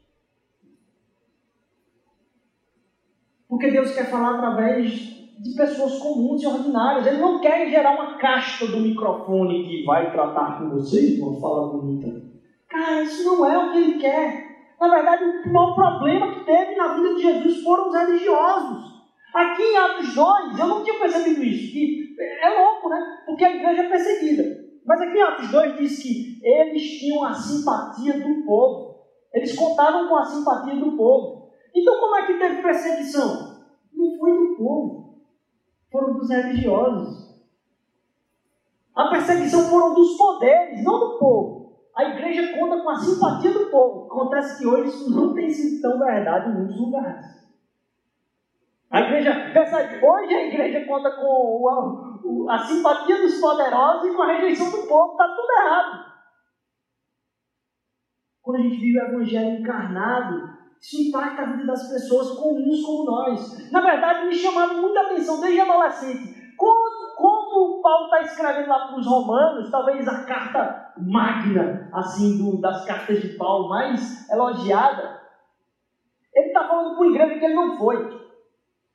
[3.49, 7.07] Porque Deus quer falar através de pessoas comuns e ordinárias.
[7.07, 11.73] Ele não quer gerar uma caixa do microfone que vai tratar com você uma fala
[11.73, 12.23] bonita.
[12.69, 14.53] Cara, isso não é o que ele quer.
[14.81, 18.93] Na verdade, o maior problema que teve na vida de Jesus foram os religiosos.
[19.35, 23.01] Aqui em Atos 2, eu não tinha percebido isso, que é louco, né?
[23.27, 24.63] Porque a igreja é perseguida.
[24.87, 28.97] Mas aqui em Atos 2 diz que eles tinham a simpatia do povo.
[29.35, 31.51] Eles contavam com a simpatia do povo.
[31.75, 33.57] Então como é que teve perseguição?
[33.95, 35.03] Não foi do povo.
[35.93, 37.31] Foram dos religiosos.
[38.97, 41.63] A perseguição foram dos poderes, não do povo.
[41.95, 44.07] A igreja conta com a simpatia do povo.
[44.07, 47.43] Acontece que hoje isso não tem sido tão verdade em muitos lugares.
[48.91, 51.69] A igreja, percebe, hoje a igreja conta com
[52.49, 55.13] a, a simpatia dos poderosos e com a rejeição do povo.
[55.13, 56.13] Está tudo errado.
[58.43, 60.52] Quando a gente vive o evangelho encarnado,
[60.83, 63.71] isso impacta a vida das pessoas comuns como nós.
[63.71, 66.43] Na verdade, me chamava muita atenção desde adolescente.
[66.57, 72.61] Como, como Paulo está escrevendo lá para os romanos, talvez a carta magna, assim, do,
[72.61, 75.23] das cartas de Paulo, mais elogiada,
[76.35, 77.97] ele está falando para uma igreja que ele não foi.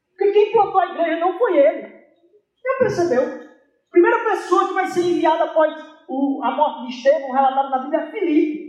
[0.10, 1.82] Porque quem plantou a igreja não foi ele.
[1.82, 3.23] Já percebeu?
[3.23, 5.73] A primeira pessoa que vai ser enviada após
[6.10, 8.66] o, a morte de Estevão, relatada na Bíblia, é Filipe.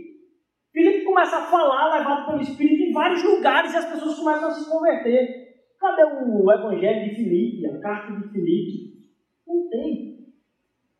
[0.71, 4.51] Filipe começa a falar, levado pelo Espírito, em vários lugares e as pessoas começam a
[4.51, 5.49] se converter.
[5.79, 9.09] Cadê o Evangelho de Filipe, a carta de Filipe?
[9.47, 10.09] Não tem.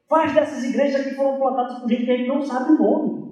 [0.09, 3.29] Várias dessas igrejas aqui foram plantadas por gente que a gente não sabe o nome.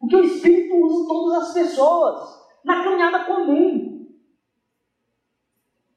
[0.00, 4.06] Porque o Espírito usa todas as pessoas na caminhada comum.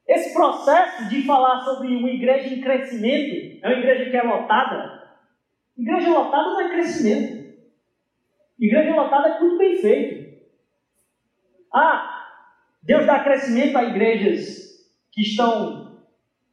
[0.08, 5.01] Esse processo de falar sobre uma igreja em crescimento, é uma igreja que é lotada.
[5.77, 7.40] Igreja lotada não é crescimento.
[8.62, 10.39] Igreja lotada é tudo bem feito.
[11.74, 12.28] Ah,
[12.84, 16.00] Deus dá crescimento a igrejas que estão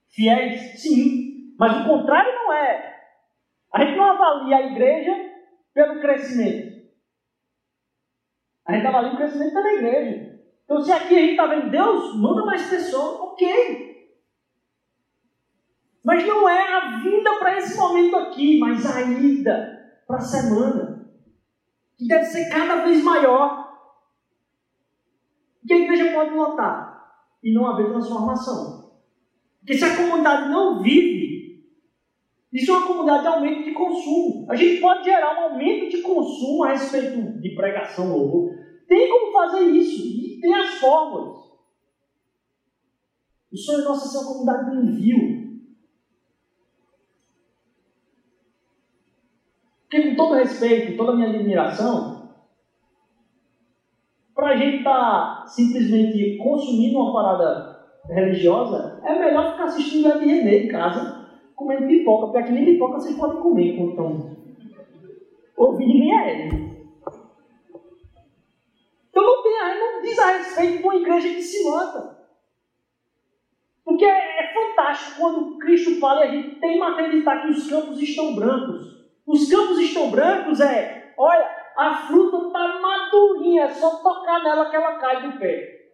[0.09, 0.81] fiéis?
[0.81, 1.55] Sim.
[1.59, 2.99] Mas o contrário não é.
[3.75, 5.13] A gente não avalia a igreja
[5.75, 6.79] pelo crescimento.
[8.67, 10.41] A gente avalia o crescimento pela igreja.
[10.65, 14.17] Então, se aqui a gente está vendo Deus, manda mais pessoas, ok.
[16.03, 20.98] Mas não é a vinda para esse momento aqui, mas a ida para a semana
[21.99, 23.67] que deve ser cada vez maior.
[25.67, 26.89] Que a igreja pode lotar
[27.43, 28.93] e não haver transformação.
[29.59, 31.29] Porque se a comunidade não vive,
[32.53, 34.47] isso é uma comunidade de aumento de consumo.
[34.51, 38.51] A gente pode gerar um aumento de consumo a respeito de pregação louvor.
[38.87, 41.39] Tem como fazer isso e tem as fórmulas.
[43.53, 45.48] O sonho nosso é ser uma comunidade do envio.
[49.89, 52.29] Porque, com todo respeito, toda a minha admiração,
[54.35, 60.19] para a gente estar tá simplesmente consumindo uma parada religiosa, é melhor ficar assistindo o
[60.19, 64.37] René em casa, comendo pipoca, porque aqui nem pipoca vocês podem comer estão
[65.57, 66.69] ouvindo nem a ele.
[69.11, 72.19] Então não, tem, não diz a respeito de uma igreja que se lota.
[73.85, 77.69] Porque é, é fantástico quando Cristo fala e a gente tem que acreditar que os
[77.69, 78.98] campos estão brancos.
[79.29, 84.77] Os campos estão brancos é, olha, a fruta está madurinha, é só tocar nela que
[84.77, 85.91] ela cai do pé.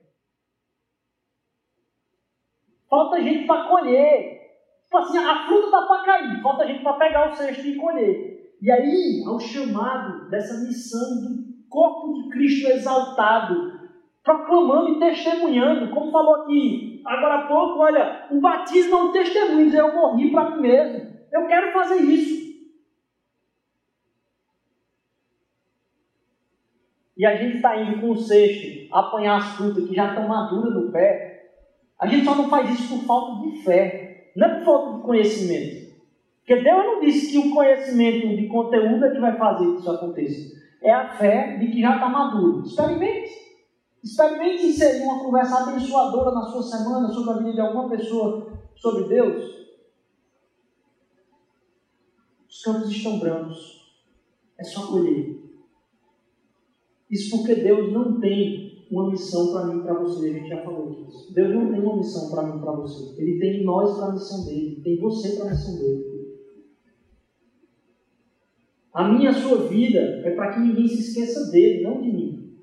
[2.88, 4.40] Falta gente para colher.
[4.85, 8.55] Tipo assim, a fruta está para cair, falta gente para pegar o cesto e colher.
[8.62, 13.81] E aí, ao chamado dessa missão do corpo de Cristo exaltado,
[14.23, 19.75] proclamando e testemunhando, como falou aqui agora há pouco, olha, o batismo é um testemunho,
[19.75, 21.14] eu morri para mim mesmo.
[21.33, 22.43] Eu quero fazer isso.
[27.24, 30.74] E a gente está indo com o cesto apanhar as frutas que já estão maduras
[30.74, 31.54] no pé,
[31.98, 35.04] a gente só não faz isso por falta de fé, não é por falta de
[35.04, 35.94] conhecimento.
[36.40, 39.90] Porque Deus não disse que o conhecimento de conteúdo é que vai fazer que isso
[39.90, 40.54] aconteça.
[40.83, 42.62] É a fé de que já está maduro.
[42.62, 43.31] Experimente.
[44.02, 49.04] Experimente inserir uma conversa abençoadora na sua semana sobre a vida de alguma pessoa sobre
[49.04, 49.50] Deus.
[52.46, 53.83] Os campos estão brancos.
[54.58, 55.44] É só colher.
[57.11, 60.63] Isso porque Deus não tem uma missão para mim e para você, a gente já
[60.63, 61.33] falou disso.
[61.33, 63.21] Deus não tem uma missão para mim e para você.
[63.21, 66.15] Ele tem nós para a missão dele, tem você para a missão dele.
[68.92, 72.55] A minha a sua vida é para que ninguém se esqueça dele, não de mim.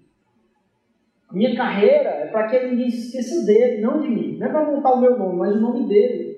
[1.28, 4.38] A minha carreira é para que ninguém se esqueça dele, não de mim.
[4.38, 6.32] Não é para montar o meu nome, mas o nome dele.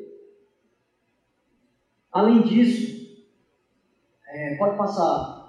[2.12, 3.08] Além disso,
[4.28, 5.43] é, pode passar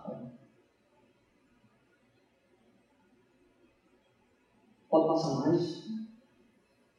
[4.95, 5.89] Pode passar mais?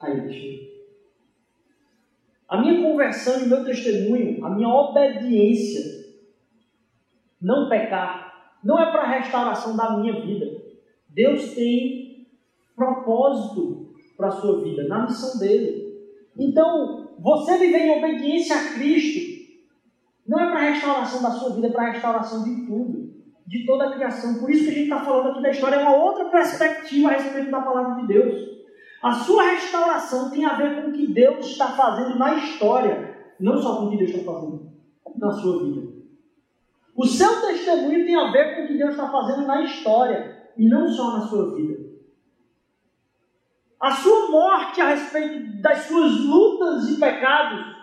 [0.01, 0.69] Aí, deixa
[2.49, 6.13] A minha conversão e meu testemunho, a minha obediência,
[7.41, 10.61] não pecar, não é para a restauração da minha vida.
[11.07, 12.27] Deus tem
[12.75, 15.97] propósito para a sua vida, na missão dele.
[16.37, 19.45] Então, você viver em obediência a Cristo
[20.27, 23.04] Não é para a restauração da sua vida, é para a restauração de tudo,
[23.45, 24.39] de toda a criação.
[24.39, 27.13] Por isso que a gente está falando aqui da história, é uma outra perspectiva a
[27.13, 28.55] respeito da palavra de Deus.
[29.01, 33.57] A sua restauração tem a ver com o que Deus está fazendo na história, não
[33.57, 34.71] só com o que Deus está fazendo
[35.17, 35.95] na sua vida.
[36.95, 40.67] O seu testemunho tem a ver com o que Deus está fazendo na história e
[40.67, 41.85] não só na sua vida.
[43.79, 47.75] A sua morte a respeito das suas lutas e pecados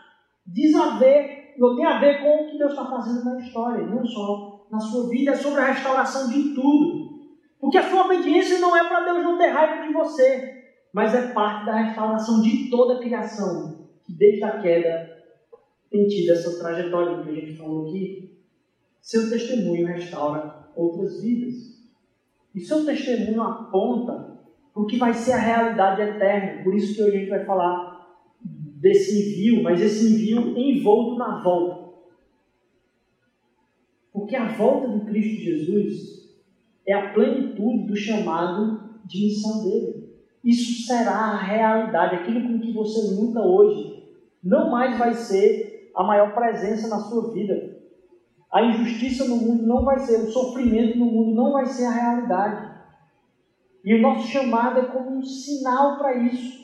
[0.47, 3.87] diz a ver, ou tem a ver com o que Deus está fazendo na história,
[3.87, 7.29] não só na sua vida, é sobre a restauração de tudo.
[7.61, 10.63] Porque a sua obediência não é para Deus não ter raiva de você,
[10.95, 15.13] mas é parte da restauração de toda a criação, que desde a queda
[15.91, 18.35] tem tido essa trajetória que a gente falou aqui.
[19.03, 21.55] Seu testemunho restaura outras vidas.
[22.55, 24.39] E seu testemunho aponta
[24.73, 26.65] para o que vai ser a realidade eterna.
[26.65, 27.93] Por isso que hoje a gente vai falar
[28.41, 31.82] desse envio, mas esse envio envolto na volta.
[34.13, 36.23] Porque a volta de Cristo Jesus
[36.87, 40.03] é a plenitude do chamado de missão dele.
[40.45, 42.17] Isso será a realidade.
[42.17, 44.03] Aquilo com que você luta hoje
[44.43, 47.81] não mais vai ser a maior presença na sua vida.
[48.53, 51.91] A injustiça no mundo não vai ser, o sofrimento no mundo não vai ser a
[51.91, 52.73] realidade.
[53.85, 56.61] E o nosso chamado é como um sinal para isso.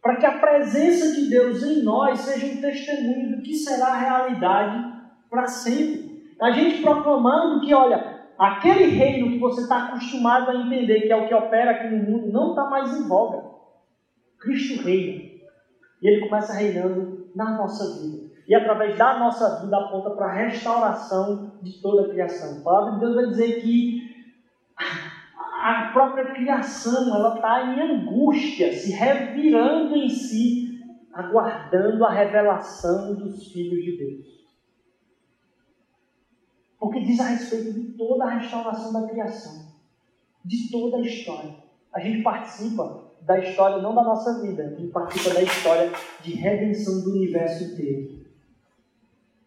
[0.00, 3.98] Para que a presença de Deus em nós seja um testemunho do que será a
[3.98, 6.09] realidade para sempre.
[6.40, 11.16] A gente proclamando que, olha, aquele reino que você está acostumado a entender que é
[11.16, 13.44] o que opera aqui no mundo não está mais em voga.
[14.38, 15.22] Cristo reina.
[16.02, 18.30] E ele começa reinando na nossa vida.
[18.48, 22.58] E através da nossa vida aponta para a restauração de toda a criação.
[22.58, 24.10] A palavra de Deus vai dizer que
[25.62, 30.80] a própria criação ela está em angústia, se revirando em si,
[31.12, 34.39] aguardando a revelação dos filhos de Deus.
[36.80, 39.66] Porque diz a respeito de toda a restauração da criação,
[40.42, 41.54] de toda a história.
[41.92, 46.32] A gente participa da história não da nossa vida, a gente participa da história de
[46.32, 48.24] redenção do universo inteiro.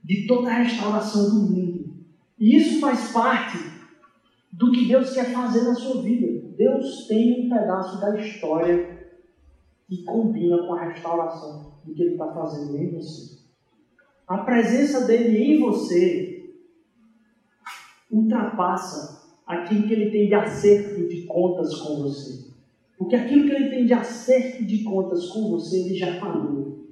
[0.04, 1.96] De toda a restauração do mundo.
[2.38, 3.58] E isso faz parte
[4.52, 6.50] do que Deus quer fazer na sua vida.
[6.56, 9.10] Deus tem um pedaço da história
[9.88, 13.40] que combina com a restauração do que Ele está fazendo em você.
[14.28, 16.33] A presença dele em você
[18.14, 22.54] ultrapassa aquilo que ele tem de acerto de contas com você.
[22.98, 26.86] Porque aquilo que ele tem de acerto de contas com você, ele já pagou.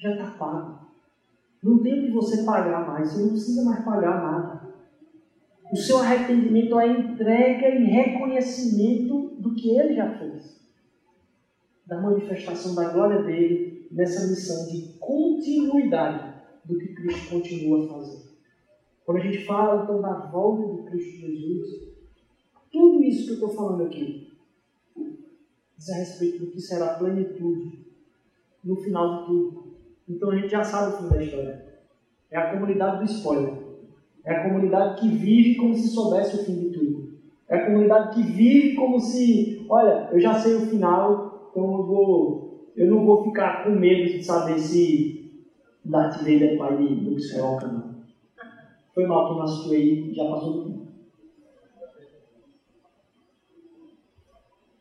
[0.00, 0.82] Já está pago.
[1.62, 4.72] Não tem o que você pagar mais, você não precisa mais pagar nada.
[5.70, 10.60] O seu arrependimento é entrega e reconhecimento do que ele já fez.
[11.86, 18.31] Da manifestação da glória dele nessa missão de continuidade do que Cristo continua fazer.
[19.04, 21.92] Quando a gente fala então da volta de Cristo Jesus,
[22.70, 24.32] tudo isso que eu estou falando aqui
[25.76, 27.84] diz a respeito do que será a plenitude
[28.64, 29.64] no final de tudo.
[30.08, 31.64] Então a gente já sabe o fim da história.
[32.30, 33.54] É a comunidade do spoiler.
[34.24, 37.12] É a comunidade que vive como se soubesse o fim de tudo.
[37.48, 41.84] É a comunidade que vive como se, olha, eu já sei o final, então eu
[41.84, 45.30] vou, eu não vou ficar com medo de saber se
[45.84, 47.91] Darth Vader é pai de Luke Skywalker, não.
[48.94, 50.92] Foi mal que nosso aí já passou do tempo.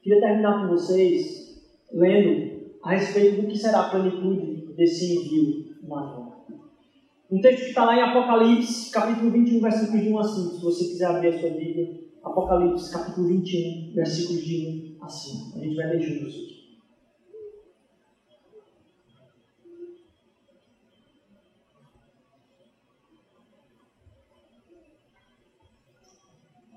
[0.01, 6.31] Queria terminar com vocês lendo a respeito do que será a plenitude desse envio volta.
[7.31, 10.55] Um texto que está lá em Apocalipse, capítulo 21, versículos de 1 a 5.
[10.55, 15.57] Se você quiser abrir a sua Bíblia, Apocalipse, capítulo 21, versículos de 1 a 5.
[15.57, 16.60] A gente vai ler juntos aqui.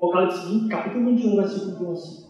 [0.04, 2.26] Apocalipse 20, capítulo 21, versículo 11.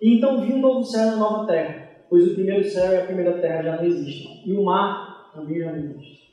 [0.00, 2.96] E então vi um novo céu e uma nova terra, pois o primeiro céu e
[2.96, 6.28] a primeira terra já não existem, e o mar também já não existe.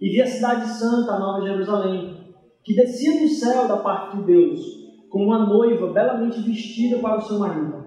[0.00, 2.16] E vi a cidade santa, a nova Jerusalém,
[2.64, 4.60] que descia do céu da parte de Deus,
[5.08, 7.84] como uma noiva belamente vestida para o seu marido.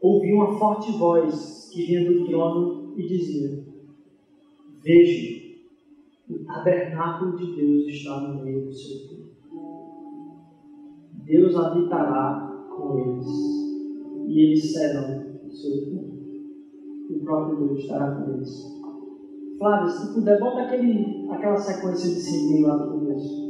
[0.00, 3.62] Ouvi uma forte voz que vinha do trono e dizia:
[4.82, 5.42] Veja,
[6.30, 9.25] o tabernáculo de Deus está no meio do seu povo
[11.26, 13.26] Deus habitará com eles
[14.28, 16.16] e eles serão o seu povo.
[17.10, 18.48] O próprio Deus estará com eles.
[19.58, 23.46] Flávio, se puder, bota aquele, aquela sequência de símbolo lá no começo.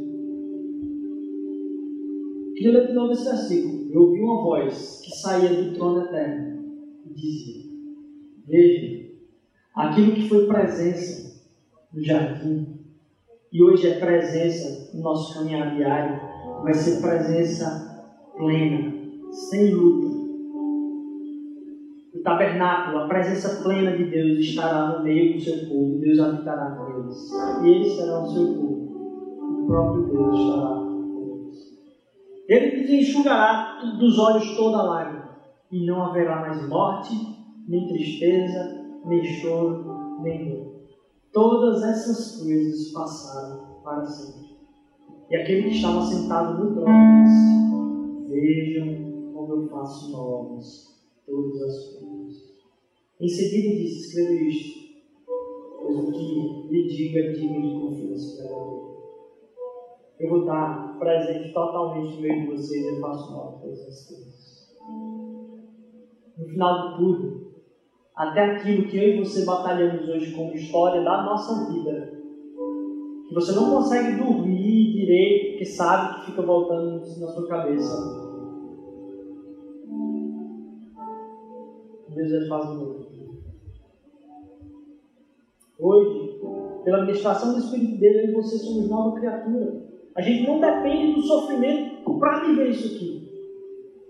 [2.55, 3.91] Queria ler de novo esse versículo.
[3.91, 6.63] Eu ouvi uma voz que saía do trono eterno
[7.05, 7.63] e dizia:
[8.47, 9.05] Veja,
[9.75, 11.45] aquilo que foi presença
[11.93, 12.79] no jardim
[13.51, 18.05] E hoje é presença no nosso caminhar diário, vai ser presença
[18.35, 18.93] plena,
[19.31, 20.07] sem luta.
[22.13, 26.71] O tabernáculo, a presença plena de Deus estará no meio do seu povo, Deus habitará
[26.71, 27.31] com eles.
[27.63, 29.63] E eles serão o seu povo.
[29.63, 31.77] O próprio Deus estará com eles.
[32.47, 35.37] Ele lhes enxugará dos olhos toda a lágrima,
[35.71, 37.13] e não haverá mais morte,
[37.67, 40.77] nem tristeza, nem choro, nem dor.
[41.31, 44.46] Todas essas coisas passaram para sempre.
[45.29, 51.99] E aquele que estava sentado no trono disse: Vejam como eu faço novas todas as
[51.99, 52.57] coisas.
[53.19, 54.79] Em seguida disse: Escreva isto,
[55.81, 58.97] pois o que lhe diga, diga de confiança verdadeira.
[60.17, 64.07] Eu vou estar presente totalmente no meio de vocês e eu faço novas todas as
[64.07, 64.67] coisas.
[66.37, 67.47] No final de tudo,
[68.15, 72.16] até aquilo que eu e você batalhamos hoje como história da nossa vida.
[73.27, 78.27] Que você não consegue dormir direito, porque sabe que fica voltando na sua cabeça.
[82.15, 83.07] Deus é faz novo.
[85.79, 86.39] Hoje,
[86.83, 89.85] pela administração do Espírito dele, eu e você somos nova criatura.
[90.15, 93.17] A gente não depende do sofrimento para viver isso aqui.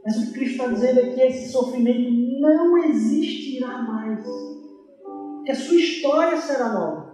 [0.05, 2.09] Mas o que Cristo está dizendo é que esse sofrimento
[2.39, 4.25] não existirá mais.
[5.43, 7.06] Que a sua história será nova.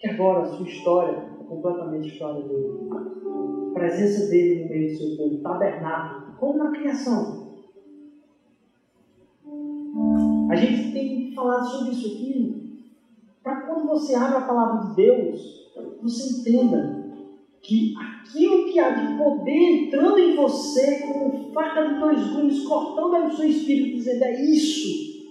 [0.00, 2.88] Que agora a sua história é completamente história dele.
[2.90, 7.50] A presença dele no meio do seu povo, tabernáculo, como na criação.
[10.50, 12.60] A gente tem falado sobre isso aqui
[13.42, 15.70] para quando você abre a palavra de Deus,
[16.02, 17.00] você entenda
[17.62, 23.16] que aquilo que há de poder entrando em você como faca de dois gumes, cortando
[23.16, 25.28] aí o seu espírito, dizendo: é isso,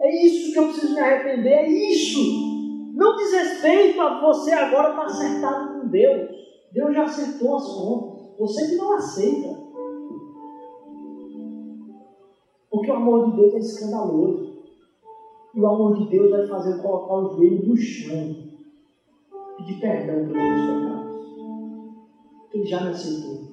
[0.00, 2.51] é isso que eu preciso me arrepender, é isso.
[2.92, 6.30] Não diz respeito a você agora estar acertado com Deus.
[6.72, 8.38] Deus já acertou as contas.
[8.38, 9.62] Você que não aceita.
[12.70, 14.62] Porque o amor de Deus é escandaloso.
[15.54, 18.36] E o amor de Deus vai fazer colocar o joelho no chão.
[19.58, 20.92] Pedir perdão pelos seus pecados
[22.54, 23.52] ele já me aceitou.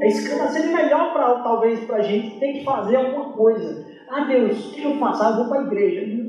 [0.00, 3.86] É escândalo, seria melhor para talvez para a gente ter que fazer alguma coisa.
[4.08, 5.22] Ah, Deus, o que eu faço?
[5.22, 6.25] Ah, eu vou para a igreja.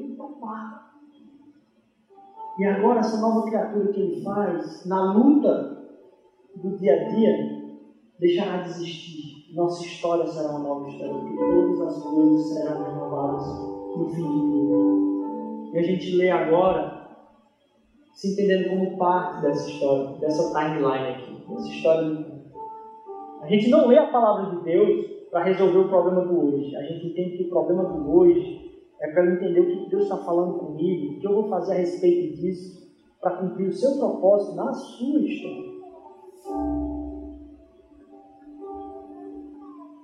[2.60, 5.78] E agora, essa nova criatura que ele faz, na luta
[6.56, 7.32] do dia a dia,
[8.20, 9.56] deixará de existir.
[9.56, 13.48] Nossa história será uma nova história, porque todas as coisas serão renovadas
[13.96, 14.48] no fim.
[15.74, 17.08] E a gente lê agora,
[18.14, 22.26] se entendendo como parte dessa história, dessa timeline aqui essa história do
[23.42, 26.76] A gente não lê a palavra de Deus para resolver o problema do hoje.
[26.76, 28.67] A gente entende que o problema do hoje
[29.00, 31.74] é para eu entender o que Deus está falando comigo, o que eu vou fazer
[31.74, 32.88] a respeito disso,
[33.22, 35.78] para cumprir o seu propósito na sua história.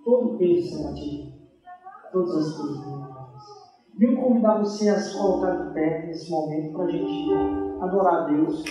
[0.04, 1.34] Todo peso será tido.
[2.12, 2.86] Todas as coisas
[4.00, 7.34] E eu convidar você a se colocar de pé nesse momento para a gente
[7.80, 8.64] adorar a Deus.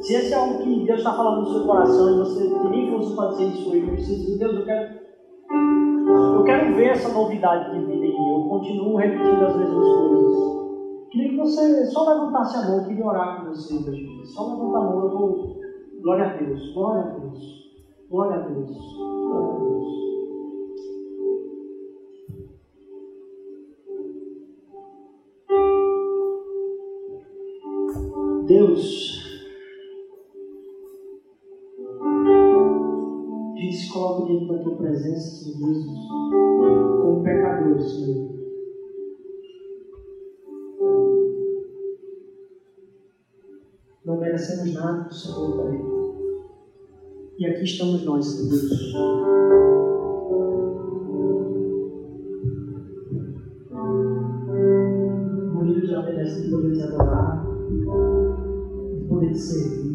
[0.00, 3.14] Se esse é algo que Deus está falando no seu coração e você tem força
[3.14, 4.99] para dizer isso hoje, você diz, Deus, eu quero, eu
[6.50, 8.32] quero ver essa novidade de vida em mim.
[8.32, 11.10] Eu continuo repetindo as mesmas coisas.
[11.10, 14.26] Queria que você só levantasse a mão, queria orar com você hoje.
[14.26, 15.60] Só levanta a mão, eu vou.
[16.02, 17.38] Glória a Deus, glória a Deus,
[18.08, 19.70] glória a Deus, glória a Deus.
[28.46, 29.19] Deus,
[34.30, 38.30] diante da tua presença, Senhor Jesus, como pecador, Senhor.
[44.04, 45.80] Não merecemos nada do Senhor, Pai.
[47.38, 48.94] E aqui estamos nós, Senhor Deus.
[55.52, 57.44] Murilo já merece de poder te adorar,
[58.98, 59.90] de poder te servir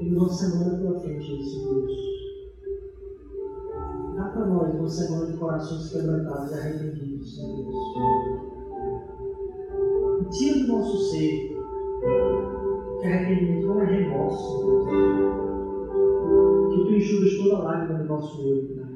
[0.00, 0.78] em uma semana
[1.24, 1.92] frente disso, Deus.
[4.14, 7.74] Dá para nós uma semana de corações quebrantados e arrependidos, Senhor Deus.
[10.30, 11.54] Tira do nosso ser
[13.00, 14.86] que arrependimento não é remorso.
[16.70, 18.94] Que tu enxugas toda lágrima do nosso olho, Pai.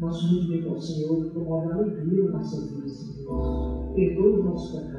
[0.00, 3.94] Nosso rendimento ao Senhor promove alegria na nossa vida, Senhor.
[3.94, 4.97] Perdoa os nossos pecados,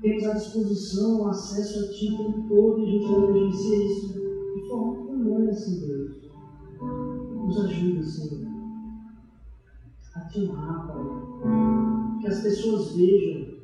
[0.00, 4.12] temos à disposição acesso a Ti o tempo todo e a gente isso
[4.54, 6.20] de forma comum, assim, Deus.
[6.80, 8.48] Nos ajuda, Senhor,
[10.14, 12.18] a te honrar, Pai.
[12.20, 13.58] Que as pessoas vejam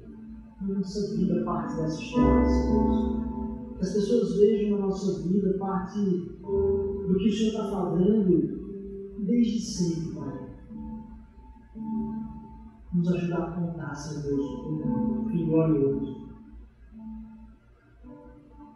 [0.61, 3.77] na nossa vida parte dessa história, Senhor.
[3.77, 9.61] Que as pessoas vejam na nossa vida parte do que o Senhor está falando desde
[9.61, 10.49] sempre, Pai.
[12.95, 16.16] Nos ajudar a contar, Senhor Deus, o Filho glorioso.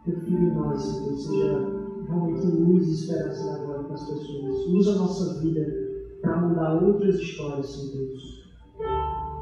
[0.03, 1.59] Teu Filho em nós, Senhor, seja
[2.07, 4.65] realmente luz e esperança da glória para as pessoas.
[4.67, 5.61] Usa a nossa vida
[6.21, 8.41] para mudar outras histórias, Senhor Deus.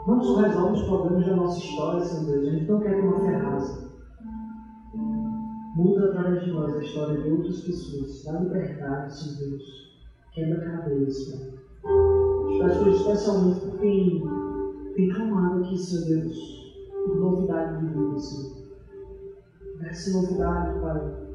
[0.06, 2.48] Não só resolve os problemas da nossa história, Senhor Deus.
[2.48, 3.90] A gente não quer ter uma ferraza.
[5.76, 8.24] Muda através de nós a história de outras pessoas.
[8.26, 9.64] Dá liberdade, Senhor Deus.
[10.34, 11.60] Quebra cadeias, Pai.
[12.60, 14.24] Peço especialmente por quem
[14.96, 16.38] tem clamado aqui, Senhor Deus,
[17.06, 18.59] por novidade de vida, Senhor.
[19.82, 21.30] Essa novidade, Pai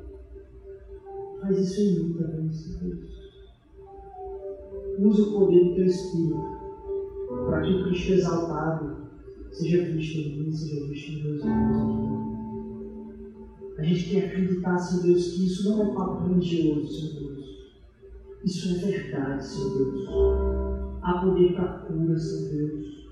[1.40, 3.14] Faz isso em mim também, Senhor Deus.
[4.98, 6.54] Usa o poder do Teu Espírito
[7.46, 8.96] para que o Cristo exaltado
[9.50, 12.14] seja visto em mim, seja visto em meus irmãos.
[13.76, 17.44] A gente quer acreditar, Senhor Deus, que isso não é papo religioso, Senhor Deus.
[18.44, 20.08] Isso é verdade, Senhor Deus.
[21.02, 23.04] Há poder para cura, Senhor Deus.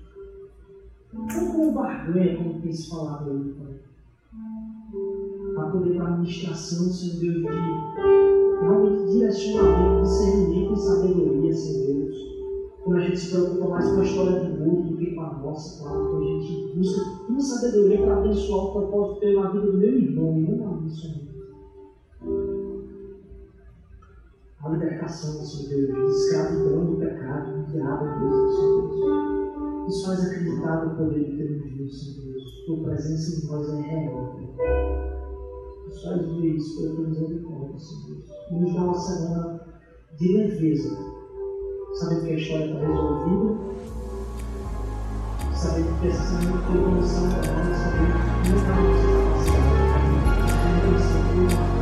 [1.13, 3.53] Não como barganha, como tem se falado aí,
[5.73, 12.33] poder para administração, Senhor Deus, de realmente direcionamento, discernimento e sabedoria, Senhor Deus.
[12.83, 15.33] Quando a gente se preocupa mais com a história do mundo do que com a
[15.39, 19.71] nossa, claro, quando a gente busca uma sabedoria para abençoar o propósito ter na vida
[19.71, 21.33] do meu irmão e não na minha, Senhor.
[24.59, 29.43] A libertação, Senhor Deus, de escravidão do pecado, do diabo, Deus, Senhor Deus.
[29.89, 32.65] Isso faz acreditar no poder de Deus, Senhor Deus.
[32.65, 35.12] Tua presença em nós é real,
[35.93, 36.03] Deus.
[36.03, 38.17] Nos faz ver isso pela tua misericórdia, Senhor.
[38.49, 39.61] E nos dá uma semana
[40.17, 40.97] de leveza,
[41.93, 43.55] sabendo que a história está resolvida,
[45.53, 50.11] sabendo que essa semana foi condição para nós, sabendo que não está nossa capacidade,
[50.69, 51.72] não tem sido